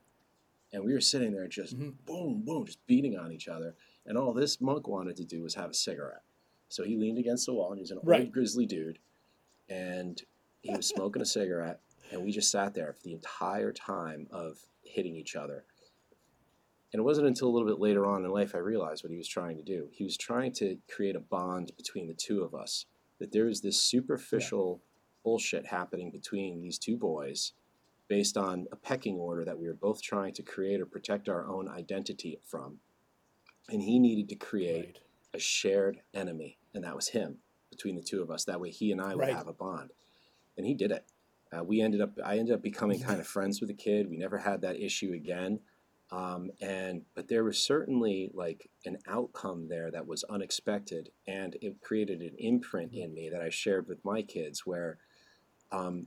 [0.74, 1.90] and we were sitting there just mm-hmm.
[2.04, 3.74] boom, boom, just beating on each other.
[4.04, 6.22] And all this monk wanted to do was have a cigarette.
[6.68, 8.22] So he leaned against the wall, and he was an right.
[8.22, 8.98] old grizzly dude,
[9.68, 10.20] and
[10.62, 11.80] he was smoking a cigarette.
[12.10, 15.64] And we just sat there for the entire time of hitting each other.
[16.92, 19.16] And it wasn't until a little bit later on in life I realized what he
[19.16, 19.88] was trying to do.
[19.90, 22.86] He was trying to create a bond between the two of us.
[23.18, 25.22] That there was this superficial yeah.
[25.24, 27.52] bullshit happening between these two boys
[28.08, 31.46] based on a pecking order that we were both trying to create or protect our
[31.46, 32.78] own identity from.
[33.68, 34.98] And he needed to create right.
[35.34, 37.38] a shared enemy, and that was him
[37.70, 38.44] between the two of us.
[38.44, 39.34] That way, he and I would right.
[39.34, 39.90] have a bond.
[40.56, 41.06] And he did it.
[41.52, 44.10] Uh, we ended up, I ended up becoming kind of friends with the kid.
[44.10, 45.60] We never had that issue again.
[46.10, 51.80] Um, and but there was certainly like an outcome there that was unexpected, and it
[51.80, 54.98] created an imprint in me that I shared with my kids, where
[55.72, 56.06] um,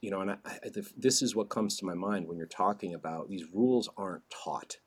[0.00, 0.58] you know, and I, I,
[0.96, 4.78] this is what comes to my mind when you're talking about these rules aren't taught.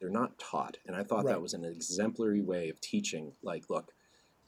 [0.00, 0.78] They're not taught.
[0.86, 1.32] And I thought right.
[1.32, 3.32] that was an exemplary way of teaching.
[3.42, 3.92] Like, look,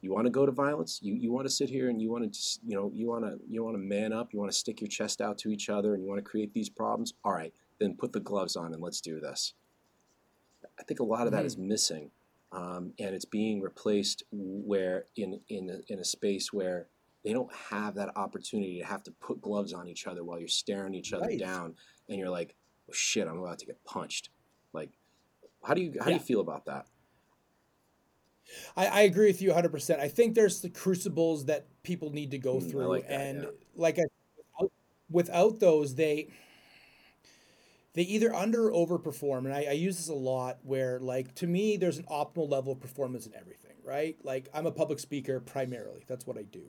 [0.01, 0.98] you want to go to violence?
[1.03, 3.24] You, you want to sit here and you want to just, you know, you want
[3.24, 4.32] to, you want to man up.
[4.32, 6.53] You want to stick your chest out to each other and you want to create
[6.53, 7.14] these problems.
[7.24, 9.55] All right, then put the gloves on and let's do this.
[10.78, 11.46] I think a lot of that mm-hmm.
[11.46, 12.11] is missing.
[12.53, 16.88] Um, and it's being replaced where in, in, a, in a space where
[17.24, 20.48] they don't have that opportunity to have to put gloves on each other while you're
[20.48, 21.38] staring each other right.
[21.38, 21.74] down
[22.09, 22.55] and you're like
[22.88, 24.30] oh, shit i'm about to get punched
[24.72, 24.90] like
[25.62, 26.12] how do you how yeah.
[26.12, 26.86] do you feel about that
[28.76, 32.38] I, I agree with you 100% i think there's the crucibles that people need to
[32.38, 33.48] go mm, through like that, and yeah.
[33.74, 34.05] like I,
[34.36, 34.72] without,
[35.11, 36.28] without those they
[37.94, 41.46] they either under or overperform and I, I use this a lot where like to
[41.46, 45.40] me there's an optimal level of performance in everything right like i'm a public speaker
[45.40, 46.62] primarily that's what i do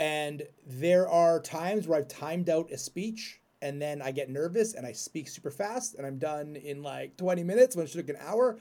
[0.00, 4.72] and there are times where I've timed out a speech and then I get nervous
[4.72, 8.06] and I speak super fast and I'm done in like 20 minutes when it should
[8.06, 8.58] take an hour.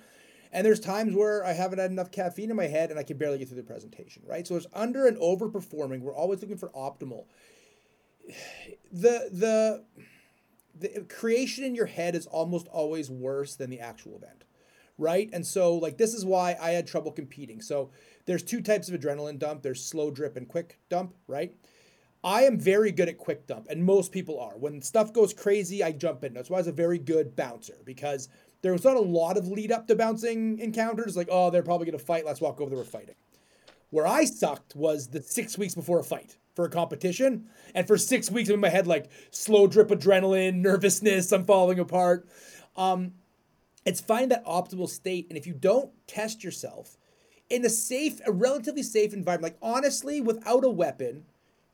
[0.52, 3.18] And there's times where I haven't had enough caffeine in my head and I can
[3.18, 4.47] barely get through the presentation, right?
[4.47, 6.02] So it's under and overperforming.
[6.02, 7.26] We're always looking for optimal.
[8.91, 9.86] The the
[10.76, 14.45] the creation in your head is almost always worse than the actual event
[15.00, 15.30] right?
[15.34, 17.62] And so like this is why I had trouble competing.
[17.62, 17.89] So
[18.26, 19.64] there's two types of adrenaline dump.
[19.64, 21.56] There's slow drip and quick dump, right?
[22.22, 24.58] I am very good at quick dump, and most people are.
[24.58, 26.34] When stuff goes crazy, I jump in.
[26.34, 28.28] That's why I was a very good bouncer because
[28.62, 31.16] there was not a lot of lead up to bouncing encounters.
[31.16, 32.26] Like, oh, they're probably gonna fight.
[32.26, 32.70] Let's walk over.
[32.70, 33.16] They were fighting.
[33.89, 37.97] Where I sucked was the six weeks before a fight for a competition, and for
[37.97, 41.32] six weeks I'm in my head like slow drip adrenaline, nervousness.
[41.32, 42.28] I'm falling apart.
[42.76, 43.14] Um,
[43.86, 45.28] it's finding that optimal state.
[45.30, 46.97] And if you don't test yourself
[47.49, 51.26] in a safe, a relatively safe environment, like honestly, without a weapon,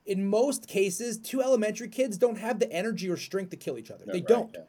[0.05, 3.91] in most cases, two elementary kids don't have the energy or strength to kill each
[3.91, 4.05] other.
[4.05, 4.51] No, they right, don't.
[4.53, 4.61] Yeah.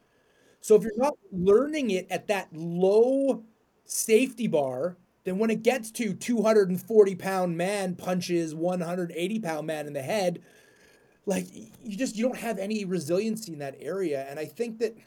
[0.67, 3.45] So if you're not learning it at that low
[3.85, 9.93] safety bar, then when it gets to 240 pound man punches 180 pound man in
[9.93, 10.43] the head,
[11.25, 11.47] like
[11.85, 14.27] you just you don't have any resiliency in that area.
[14.29, 14.99] And I think that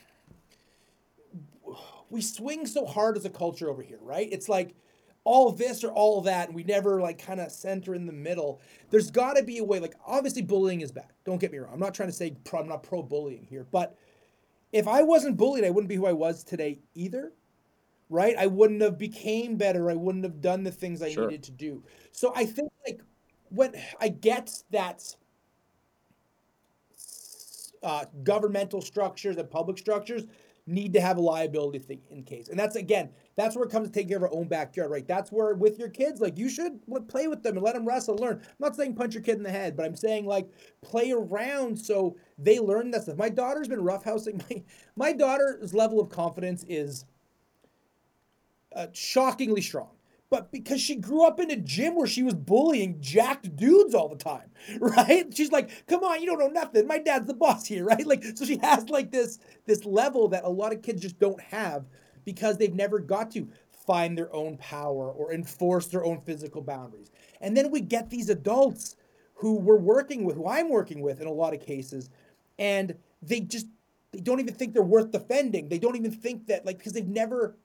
[2.10, 4.30] we swing so hard as a culture over here, right?
[4.32, 4.74] It's like
[5.26, 8.62] all this or all that, and we never like kind of center in the middle.
[8.91, 9.82] There's got to be a way.
[9.82, 11.12] Like obviously, bullying is bad.
[11.26, 11.74] Don't get me wrong.
[11.74, 13.97] I'm not trying to say pro, I'm not pro bullying here, but
[14.72, 17.34] if I wasn't bullied, I wouldn't be who I was today either.
[18.11, 18.36] Right?
[18.38, 19.91] I wouldn't have became better.
[19.91, 21.28] I wouldn't have done the things I sure.
[21.28, 21.84] needed to do.
[22.11, 23.01] So I think like
[23.49, 25.15] when I get that
[27.84, 30.26] uh, governmental structures and public structures
[30.65, 32.49] need to have a liability thing in case.
[32.49, 33.09] And that's again,
[33.40, 35.08] that's where it comes to taking care of our own backyard, right?
[35.08, 38.16] That's where with your kids, like you should play with them and let them wrestle,
[38.18, 38.42] learn.
[38.44, 40.50] I'm not saying punch your kid in the head, but I'm saying like
[40.82, 43.18] play around so they learn that stuff.
[43.18, 44.44] My daughter's been roughhousing.
[44.50, 44.64] My
[44.96, 47.06] my daughter's level of confidence is
[48.76, 49.90] uh, shockingly strong
[50.30, 54.08] but because she grew up in a gym where she was bullying jacked dudes all
[54.08, 55.26] the time, right?
[55.36, 56.88] She's like, "Come on, you don't know nothing.
[56.88, 60.44] My dad's the boss here, right?" Like, so she has like this this level that
[60.44, 61.86] a lot of kids just don't have
[62.32, 63.48] because they've never got to
[63.88, 67.10] find their own power or enforce their own physical boundaries.
[67.42, 68.96] And then we get these adults
[69.34, 72.12] who we're working with, who I'm working with in a lot of cases,
[72.60, 73.66] and they just
[74.12, 75.70] they don't even think they're worth defending.
[75.70, 77.58] They don't even think that like because they've never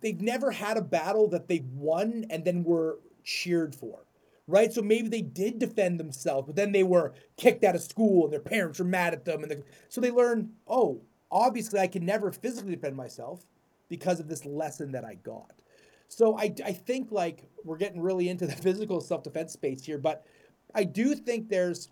[0.00, 4.06] they've never had a battle that they've won and then were cheered for.
[4.48, 4.72] Right?
[4.72, 8.32] So maybe they did defend themselves, but then they were kicked out of school and
[8.32, 12.30] their parents were mad at them and so they learn, "Oh, obviously I can never
[12.30, 13.44] physically defend myself
[13.88, 15.62] because of this lesson that I got."
[16.08, 20.24] So I I think like we're getting really into the physical self-defense space here, but
[20.74, 21.88] I do think there's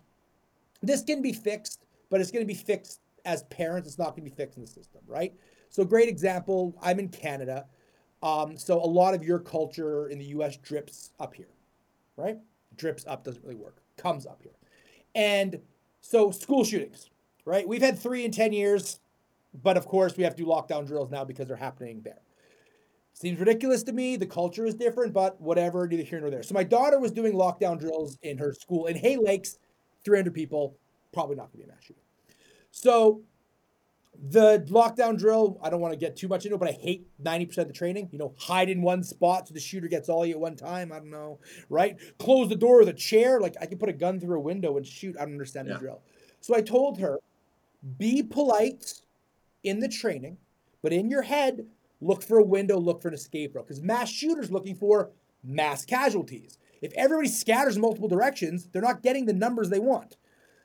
[0.81, 3.87] this can be fixed, but it's going to be fixed as parents.
[3.87, 5.33] It's not going to be fixed in the system, right?
[5.69, 6.75] So, great example.
[6.81, 7.65] I'm in Canada,
[8.23, 10.57] um, so a lot of your culture in the U.S.
[10.57, 11.53] drips up here,
[12.17, 12.37] right?
[12.75, 13.77] Drips up doesn't really work.
[13.97, 14.55] Comes up here,
[15.15, 15.59] and
[16.01, 17.09] so school shootings,
[17.45, 17.67] right?
[17.67, 18.99] We've had three in ten years,
[19.53, 22.21] but of course we have to do lockdown drills now because they're happening there.
[23.13, 24.15] Seems ridiculous to me.
[24.15, 26.43] The culture is different, but whatever, neither here nor there.
[26.43, 29.57] So my daughter was doing lockdown drills in her school in Hay Lakes,
[30.05, 30.77] 300 people,
[31.13, 32.03] probably not going to be a mass shooting.
[32.71, 33.21] So
[34.29, 37.07] the lockdown drill, I don't want to get too much into it, but I hate
[37.21, 38.09] 90% of the training.
[38.11, 40.91] You know, hide in one spot so the shooter gets all you at one time.
[40.91, 41.39] I don't know,
[41.69, 41.97] right?
[42.19, 43.39] Close the door with a chair.
[43.39, 45.15] Like I can put a gun through a window and shoot.
[45.17, 45.73] I don't understand yeah.
[45.73, 46.01] the drill.
[46.39, 47.19] So I told her,
[47.97, 49.00] be polite
[49.63, 50.37] in the training,
[50.81, 51.65] but in your head,
[51.99, 53.67] look for a window, look for an escape route.
[53.67, 55.11] Because mass shooters looking for
[55.43, 56.57] mass casualties.
[56.81, 60.17] If everybody scatters in multiple directions, they're not getting the numbers they want.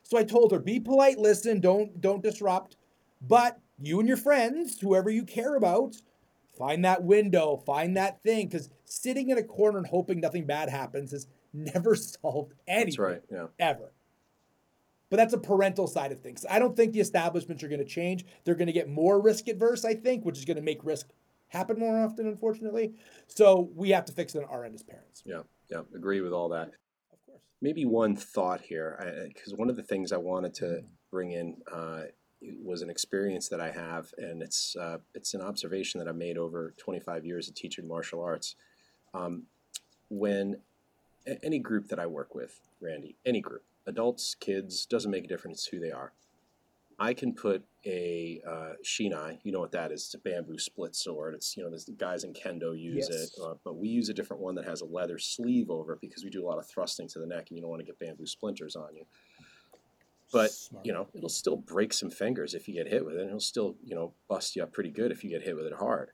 [0.02, 2.76] So I told her, be polite, listen, don't don't disrupt.
[3.20, 5.96] But you and your friends, whoever you care about,
[6.56, 8.48] find that window, find that thing.
[8.48, 12.86] Because sitting in a corner and hoping nothing bad happens has never solved anything.
[12.86, 13.22] That's right.
[13.30, 13.46] Yeah.
[13.58, 13.92] Ever.
[15.08, 16.44] But that's a parental side of things.
[16.48, 18.24] I don't think the establishments are going to change.
[18.44, 21.08] They're going to get more risk adverse, I think, which is going to make risk
[21.48, 22.94] happen more often, unfortunately.
[23.28, 25.22] So we have to fix it on our end as parents.
[25.24, 26.68] Yeah, yeah, agree with all that.
[27.12, 27.40] Of course.
[27.62, 32.02] Maybe one thought here, because one of the things I wanted to bring in uh,
[32.62, 36.36] was an experience that I have, and it's uh, it's an observation that I've made
[36.36, 38.56] over 25 years of teaching martial arts.
[39.14, 39.44] Um,
[40.08, 40.60] when
[41.42, 45.66] any group that I work with, Randy, any group, adults, kids, doesn't make a difference
[45.66, 46.12] who they are.
[46.98, 49.38] I can put a uh, shinai.
[49.42, 50.04] You know what that is?
[50.04, 51.34] It's a bamboo split sword.
[51.34, 53.22] It's you know the guys in kendo use yes.
[53.22, 56.00] it, uh, but we use a different one that has a leather sleeve over it
[56.00, 57.86] because we do a lot of thrusting to the neck, and you don't want to
[57.86, 59.04] get bamboo splinters on you.
[60.32, 60.86] But Smart.
[60.86, 63.20] you know it'll still break some fingers if you get hit with it.
[63.20, 65.66] And it'll still you know bust you up pretty good if you get hit with
[65.66, 66.12] it hard.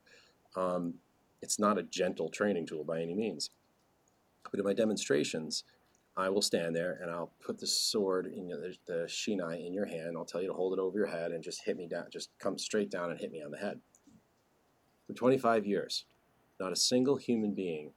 [0.57, 0.95] Um,
[1.41, 3.51] it's not a gentle training tool by any means.
[4.51, 5.65] But in my demonstrations,
[6.17, 9.87] I will stand there and I'll put the sword in the, the shinai in your
[9.87, 10.17] hand.
[10.17, 12.07] I'll tell you to hold it over your head and just hit me down.
[12.11, 13.81] Just come straight down and hit me on the head.
[15.07, 16.05] For 25 years,
[16.61, 17.93] not a single human being,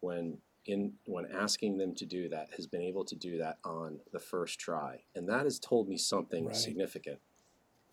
[0.00, 4.00] when in when asking them to do that, has been able to do that on
[4.12, 6.56] the first try, and that has told me something right.
[6.56, 7.20] significant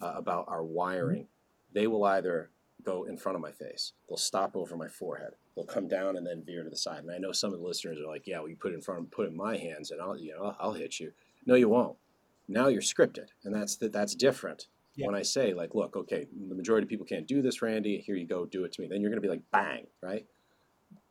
[0.01, 1.23] uh, about our wiring.
[1.23, 1.73] Mm-hmm.
[1.73, 2.49] They will either
[2.83, 3.93] go in front of my face.
[4.07, 5.31] They'll stop over my forehead.
[5.55, 7.03] They'll come down and then veer to the side.
[7.03, 8.81] And I know some of the listeners are like, "Yeah, well, you put it in
[8.81, 11.13] front, of, put it in my hands, and I'll, you know, I'll hit you."
[11.45, 11.97] No, you won't.
[12.47, 14.67] Now you're scripted, and that's the, that's different.
[14.95, 15.07] Yeah.
[15.07, 17.99] When I say like, "Look, okay, the majority of people can't do this, Randy.
[17.99, 20.25] Here you go, do it to me." Then you're going to be like, "Bang!" Right?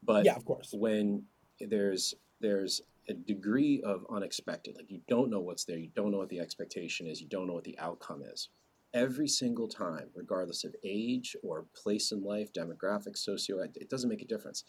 [0.03, 0.71] But yeah, of course.
[0.73, 1.25] When
[1.61, 6.19] there's there's a degree of unexpected, like you don't know what's there, you don't know
[6.19, 8.49] what the expectation is, you don't know what the outcome is
[8.95, 14.23] every single time, regardless of age or place in life, demographics, socio, it doesn't make
[14.23, 14.63] a difference.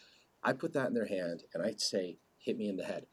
[0.44, 3.06] I put that in their hand and I say, hit me in the head.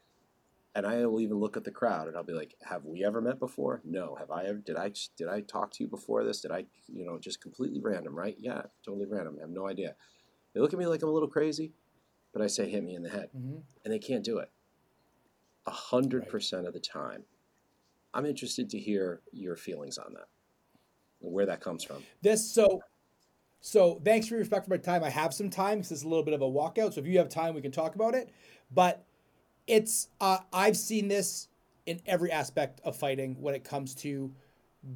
[0.75, 3.21] And I will even look at the crowd and I'll be like, have we ever
[3.21, 3.81] met before?
[3.85, 4.15] No.
[4.15, 6.41] Have I ever, did I, did I talk to you before this?
[6.41, 8.35] Did I, you know, just completely random, right?
[8.39, 9.35] Yeah, totally random.
[9.37, 9.95] I have no idea.
[10.53, 11.73] They look at me like I'm a little crazy,
[12.33, 13.29] but I say, hit me in the head.
[13.37, 13.57] Mm-hmm.
[13.85, 14.49] And they can't do it.
[15.67, 17.23] A hundred percent of the time.
[18.15, 20.27] I'm interested to hear your feelings on that
[21.31, 22.03] where that comes from.
[22.21, 22.81] This so
[23.61, 25.03] so thanks for your respect for my time.
[25.03, 26.93] I have some time because it's a little bit of a walkout.
[26.93, 28.29] So if you have time, we can talk about it.
[28.71, 29.05] But
[29.67, 31.47] it's uh, I've seen this
[31.85, 34.33] in every aspect of fighting when it comes to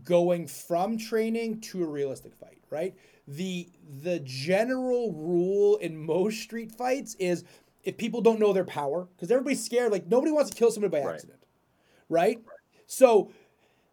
[0.04, 2.60] going from training to a realistic fight.
[2.70, 2.94] Right.
[3.28, 3.70] The
[4.02, 7.46] the general rule in most street fights is
[7.84, 9.94] if people don't know their power because everybody's scared.
[9.94, 11.40] Like nobody wants to kill somebody by accident.
[12.10, 12.38] Right.
[12.38, 12.40] right?
[12.86, 13.32] So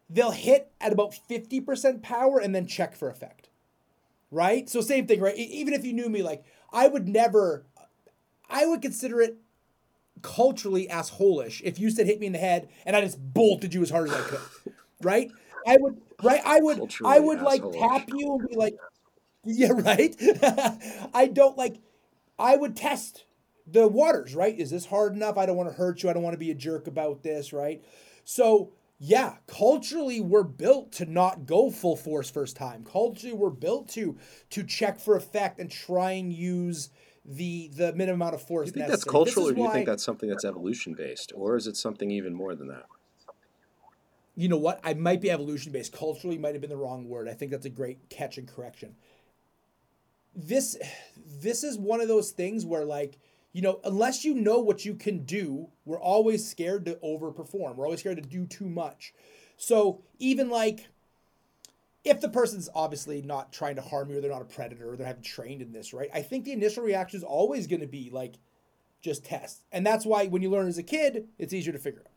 [0.09, 3.49] they'll hit at about 50% power and then check for effect.
[4.31, 4.69] Right?
[4.69, 5.35] So same thing, right?
[5.35, 6.43] Even if you knew me, like
[6.73, 7.65] I would never
[8.49, 9.37] I would consider it
[10.21, 13.81] culturally assholish if you said hit me in the head and I just bolted you
[13.81, 14.39] as hard as I could.
[15.01, 15.31] right?
[15.67, 18.77] I would right I would culturally I would like tap you and be like
[19.45, 20.15] yeah, right?
[21.13, 21.77] I don't like
[22.37, 23.25] I would test
[23.67, 24.57] the waters, right?
[24.57, 25.37] Is this hard enough?
[25.37, 26.09] I don't want to hurt you.
[26.09, 27.83] I don't want to be a jerk about this, right?
[28.23, 32.83] So, yeah, culturally we're built to not go full force first time.
[32.83, 34.17] Culturally we're built to
[34.51, 36.89] to check for effect and try and use
[37.25, 38.71] the the minimum amount of force.
[38.71, 38.97] Do you think necessary.
[38.97, 42.11] that's cultural, or do you think that's something that's evolution based, or is it something
[42.11, 42.85] even more than that?
[44.35, 44.79] you know what?
[44.83, 45.93] I might be evolution based.
[45.93, 47.27] Culturally might have been the wrong word.
[47.27, 48.95] I think that's a great catch and correction.
[50.35, 50.77] This
[51.41, 53.17] this is one of those things where like,
[53.55, 57.77] you know, unless you know what you can do, we're always scared to overperform.
[57.77, 59.13] We're always scared to do too much.
[59.55, 60.89] So, even like
[62.03, 64.97] if the person's obviously not trying to harm you or they're not a predator or
[64.97, 66.09] they haven't trained in this, right?
[66.13, 68.39] I think the initial reaction is always going to be like
[69.01, 69.63] just test.
[69.71, 72.11] And that's why when you learn as a kid, it's easier to figure out.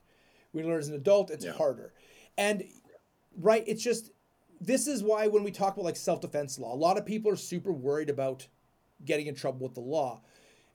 [0.51, 1.53] When you learn as an adult, it's Yeah.
[1.53, 1.93] harder.
[2.37, 2.65] And
[3.37, 4.11] right, it's just
[4.61, 7.37] this is why when we talk about like self-defense law, a lot of people are
[7.37, 8.49] super worried about
[9.05, 10.21] getting in trouble with the law.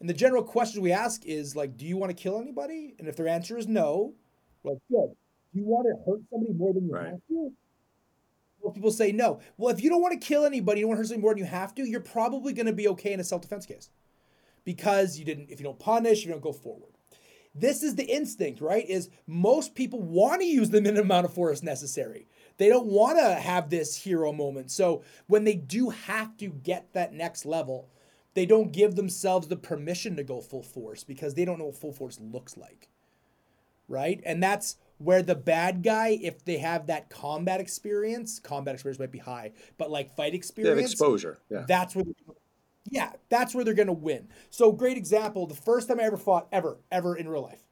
[0.04, 2.93] And the general question we ask is like, do you want to kill anybody?
[2.99, 4.16] And if their answer is no,
[4.66, 5.14] like, good.
[5.54, 7.12] Do you want to hurt somebody more than you Right.
[7.12, 7.54] have to?
[8.62, 9.39] Most people say no.
[9.56, 11.34] Well, if you don't want to kill anybody, you don't want to hurt somebody more
[11.34, 13.91] than you have to, you're probably going to be okay in a self-defense case.
[14.66, 16.91] Because you didn't, if you don't punish, you don't go forward.
[17.56, 18.86] This is the instinct, right?
[18.86, 22.28] Is most people want to use the minimum amount of force necessary.
[22.58, 24.70] They don't want to have this hero moment.
[24.70, 27.88] So when they do have to get that next level,
[28.34, 31.78] they don't give themselves the permission to go full force because they don't know what
[31.78, 32.90] full force looks like.
[33.88, 34.22] Right?
[34.26, 39.12] And that's where the bad guy, if they have that combat experience, combat experience might
[39.12, 41.40] be high, but like fight experience, exposure.
[41.50, 41.66] Yeah.
[41.68, 42.06] that's where,
[42.90, 44.28] yeah, that's where they're gonna win.
[44.50, 45.46] So great example.
[45.46, 47.64] The first time I ever fought, ever, ever in real life,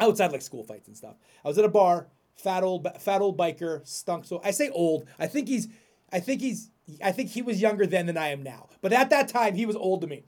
[0.00, 1.16] outside like school fights and stuff.
[1.44, 4.24] I was at a bar, fat old, fat old biker, stunk.
[4.24, 5.06] So I say old.
[5.18, 5.68] I think he's,
[6.12, 6.70] I think he's,
[7.02, 8.68] I think he was younger then than I am now.
[8.80, 10.24] But at that time, he was old to me,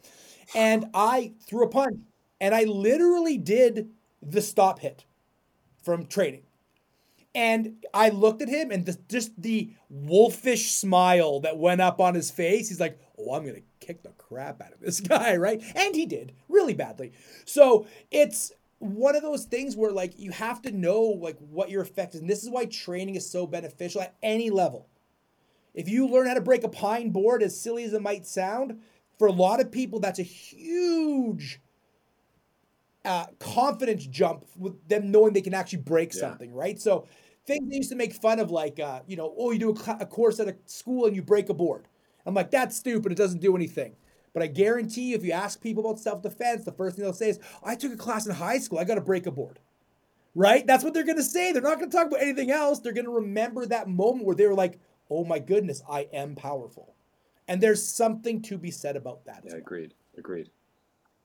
[0.55, 1.99] and I threw a punch,
[2.41, 3.91] and I literally did
[4.23, 5.05] the stop hit
[5.83, 6.43] from training.
[7.35, 12.15] And I looked at him, and the, just the wolfish smile that went up on
[12.15, 12.69] his face.
[12.69, 16.07] He's like, "Oh, I'm gonna kick the crap out of this guy, right?" And he
[16.07, 17.13] did really badly.
[17.45, 21.83] So it's one of those things where like you have to know like what your
[21.83, 24.89] effect is, and this is why training is so beneficial at any level.
[25.75, 28.81] If you learn how to break a pine board, as silly as it might sound,
[29.19, 31.61] for a lot of people, that's a huge
[33.05, 36.21] uh, confidence jump with them knowing they can actually break Yeah.
[36.21, 36.79] something, right?
[36.81, 37.07] So
[37.47, 39.77] things they used to make fun of, like, uh, you know, oh, you do a,
[39.77, 41.89] cl- a course at a school and you break a board.
[42.27, 43.13] I'm like, that's stupid.
[43.13, 43.97] It doesn't do anything.
[44.33, 47.13] But I guarantee you, if you ask people about self defense, the first thing they'll
[47.13, 48.79] say is, I took a class in high school.
[48.79, 49.59] I got to break a board.
[50.35, 50.67] Right?
[50.67, 51.53] That's what they're going to say.
[51.53, 52.81] They're not going to talk about anything else.
[52.81, 54.79] They're going to remember that moment where they were like,
[55.11, 56.95] oh my goodness, I am powerful.
[57.49, 59.43] And there's something to be said about that.
[59.45, 59.61] Yeah, well.
[59.61, 59.95] agreed.
[60.17, 60.51] Agreed.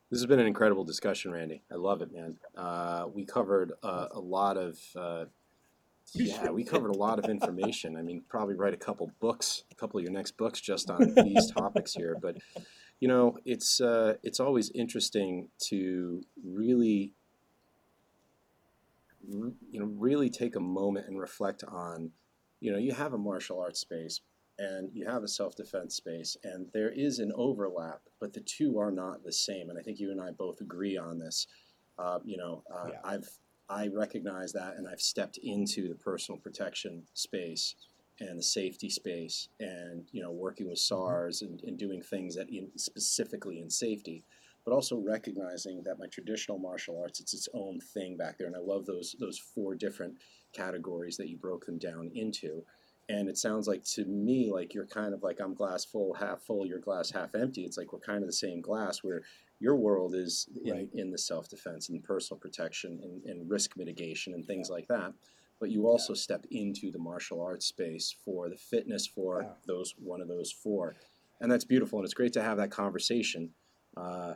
[0.09, 1.61] This has been an incredible discussion, Randy.
[1.71, 2.37] I love it, man.
[2.55, 4.79] Uh, we covered uh, a lot of.
[4.95, 5.25] Uh,
[6.13, 7.97] yeah, we covered a lot of information.
[7.97, 11.13] I mean, probably write a couple books, a couple of your next books just on
[11.23, 12.15] these topics here.
[12.21, 12.37] But
[12.99, 17.13] you know, it's uh, it's always interesting to really,
[19.27, 22.11] you know, really take a moment and reflect on.
[22.65, 24.21] You know, you have a martial arts space,
[24.57, 28.91] and you have a self-defense space and there is an overlap but the two are
[28.91, 29.69] not the same.
[29.69, 31.47] And i think you and i both agree on this.
[31.97, 32.99] Uh, you know uh, Yeah.
[33.03, 33.29] i've
[33.69, 37.75] i recognize that and i've stepped into the personal protection space
[38.19, 42.49] and the safety space and you know working with sars and, and doing things that
[42.49, 44.23] in specifically in safety
[44.65, 48.47] but also recognizing that my traditional martial arts it's its own thing back there.
[48.47, 50.15] And i love those those four different
[50.55, 52.63] categories that you broke them down into.
[53.07, 56.41] And it sounds like to me like you're kind of like i'm glass full half
[56.41, 57.63] full you're glass half empty.
[57.63, 59.21] It's like we're kind of the same glass where
[59.59, 60.89] your world is in, Right.
[60.93, 65.13] in the self-defense and personal protection and, and risk mitigation and things like that.
[65.59, 69.49] But you also step into the martial arts space for the fitness for Yeah.
[69.67, 70.95] those one of those four.
[71.41, 73.53] And that's beautiful and it's great to have that conversation.
[73.95, 74.33] Uh,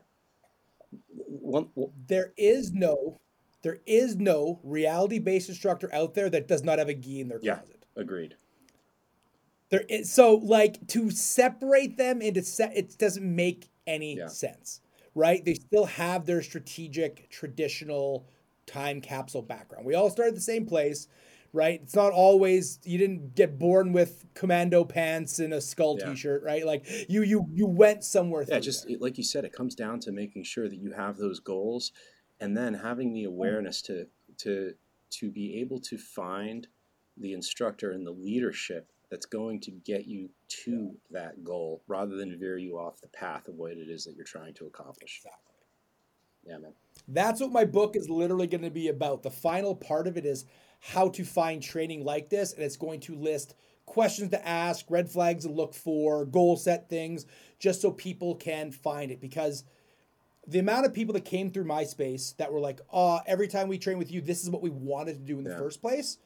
[1.15, 3.19] one, one- there is no
[3.61, 7.27] there is no reality based instructor out there that does not have a gi in
[7.27, 7.55] their Yeah.
[7.55, 7.85] closet.
[7.95, 8.35] agreed
[9.69, 14.27] There is so like to separate them into set it doesn't make any Yeah.
[14.27, 14.81] sense.
[15.15, 15.43] Right?
[15.43, 18.29] They still have their strategic traditional
[18.67, 19.85] time capsule background.
[19.85, 21.07] We all started at the same place,
[21.51, 21.81] right?
[21.81, 26.11] It's not always you didn't get born with commando pants and a skull Yeah.
[26.11, 26.65] t-shirt, right?
[26.65, 28.97] Like you you you went somewhere Yeah, just there.
[28.99, 31.91] like you said, it comes down to making sure that you have those goals,
[32.39, 33.29] and then having the hmm.
[33.29, 34.73] awareness to to
[35.11, 36.67] to be able to find
[37.17, 42.37] the instructor and the leadership that's going to get you to that goal rather than
[42.39, 45.21] veer you off the path of what it is that you're trying to accomplish.
[45.23, 45.49] Exactly.
[46.45, 46.73] Yeah, man.
[47.07, 49.23] That's what my book is literally going to be about.
[49.23, 50.45] The final part of it is
[50.79, 55.09] how to find training like this, and it's going to list questions to ask, red
[55.09, 57.25] flags to look for, goal set things,
[57.57, 59.19] just so people can find it.
[59.19, 59.63] Because
[60.47, 63.67] the amount of people that came through my space that were like, oh, every time
[63.67, 65.57] we train with you, this is what we wanted to do in the Yeah.
[65.57, 66.17] first place.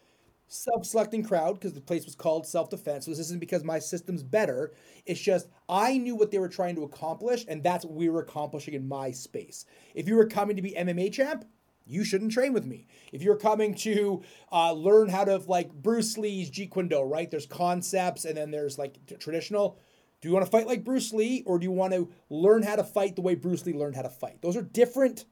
[0.47, 3.05] Self selecting crowd, because the place was called self defense.
[3.05, 4.73] So this isn't because my system's better.
[5.05, 8.21] It's just I knew what they were trying to accomplish, and that's what we were
[8.21, 9.65] accomplishing in my space.
[9.95, 11.45] If you were coming to be MMA champ,
[11.85, 12.87] you shouldn't train with me.
[13.11, 17.31] If you're coming to uh, learn how to like Bruce Lee's Jeet Kune Do, right?
[17.31, 19.79] There's concepts and then there's like traditional.
[20.23, 22.77] Do you want to fight like Bruce Lee or do you want to learn how
[22.77, 24.41] to fight the way Bruce Lee learned how to fight?
[24.41, 25.25] Those are different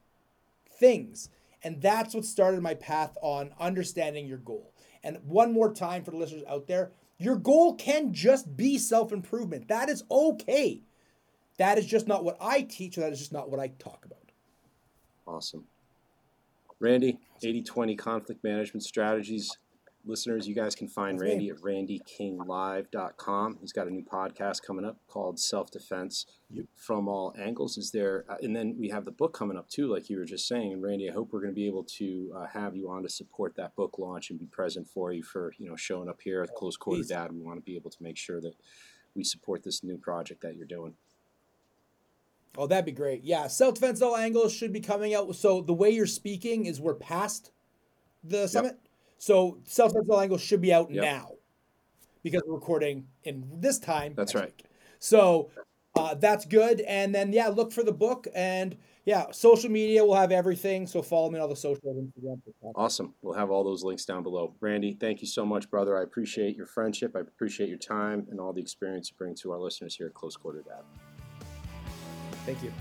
[0.70, 1.30] things.
[1.64, 4.74] And that's what started my path on understanding your goal.
[5.02, 9.14] And one more time for the listeners out there, your goal can just be self
[9.14, 9.70] improvement.
[9.70, 10.82] That is okay.
[11.58, 14.04] That is just not what I teach, or that is just not what I talk
[14.04, 14.34] about.
[15.26, 15.64] Awesome.
[16.82, 19.58] Randy, 80 20 conflict management strategies.
[20.06, 21.30] Listeners, you guys can find That's me.
[21.30, 23.58] Randy at randykinglive.com.
[23.62, 26.66] He's got a new podcast coming up called Self Defense Yep.
[26.76, 27.78] from All Angles.
[27.78, 30.26] Is there, uh, and then we have the book coming up too, like you were
[30.26, 30.74] just saying.
[30.74, 33.10] And Randy, I hope we're going to be able to uh, have you on to
[33.10, 36.41] support that book launch and be present for you for you know showing up here
[36.41, 37.04] at Close Quarter.
[37.04, 37.32] Dad.
[37.32, 38.56] We want to be able to make sure that
[39.16, 40.95] we support this new project that you're doing.
[42.58, 43.24] Oh, that'd be great.
[43.24, 45.34] Yeah, self defense all angles should be coming out.
[45.36, 47.52] So the way you're speaking is we're past
[48.24, 48.78] the summit.
[49.22, 51.03] So self defense angle should be out Yep.
[51.03, 51.30] now
[52.24, 54.13] because we're recording in this time.
[54.15, 54.53] That's next right.
[54.57, 54.65] week.
[54.97, 55.51] So
[55.95, 56.82] uh, that's good.
[56.82, 60.88] And then yeah, look for the book and yeah, social media will have everything.
[60.88, 62.41] So follow me on all the social Instagram.
[62.76, 63.13] Awesome.
[63.22, 64.55] We'll have all those links down below.
[64.59, 65.95] Randy, thank you so much, brother.
[65.99, 67.15] I appreciate your friendship.
[67.15, 70.15] I appreciate your time and all the experience you bring to our listeners here at
[70.15, 70.82] Close Quarter Dad.
[72.47, 72.74] Thank you.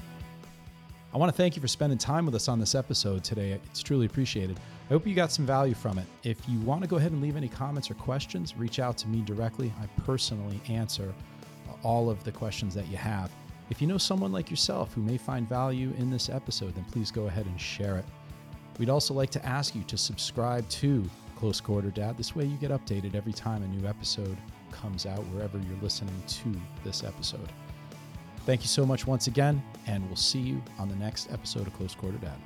[1.13, 3.61] I want to thank you for spending time with us on this episode today.
[3.71, 4.59] It's truly appreciated.
[4.91, 6.07] I hope you got some value from it.
[6.25, 9.09] If you want to go ahead and leave any comments or questions, reach out to
[9.09, 9.73] me directly.
[9.81, 11.15] I personally answer
[11.85, 13.31] all of the questions that you have.
[13.71, 17.13] If you know someone like yourself who may find value in this episode, then please
[17.13, 18.05] go ahead and share it.
[18.81, 22.19] We'd also like to ask you to subscribe to Close Quarter Dad.
[22.19, 24.37] This way you get updated every time a new episode
[24.73, 27.53] comes out, wherever you're listening to this episode.
[28.45, 31.75] Thank you so much once again, and we'll see you on the next episode of
[31.75, 32.39] Close Quarter Dad.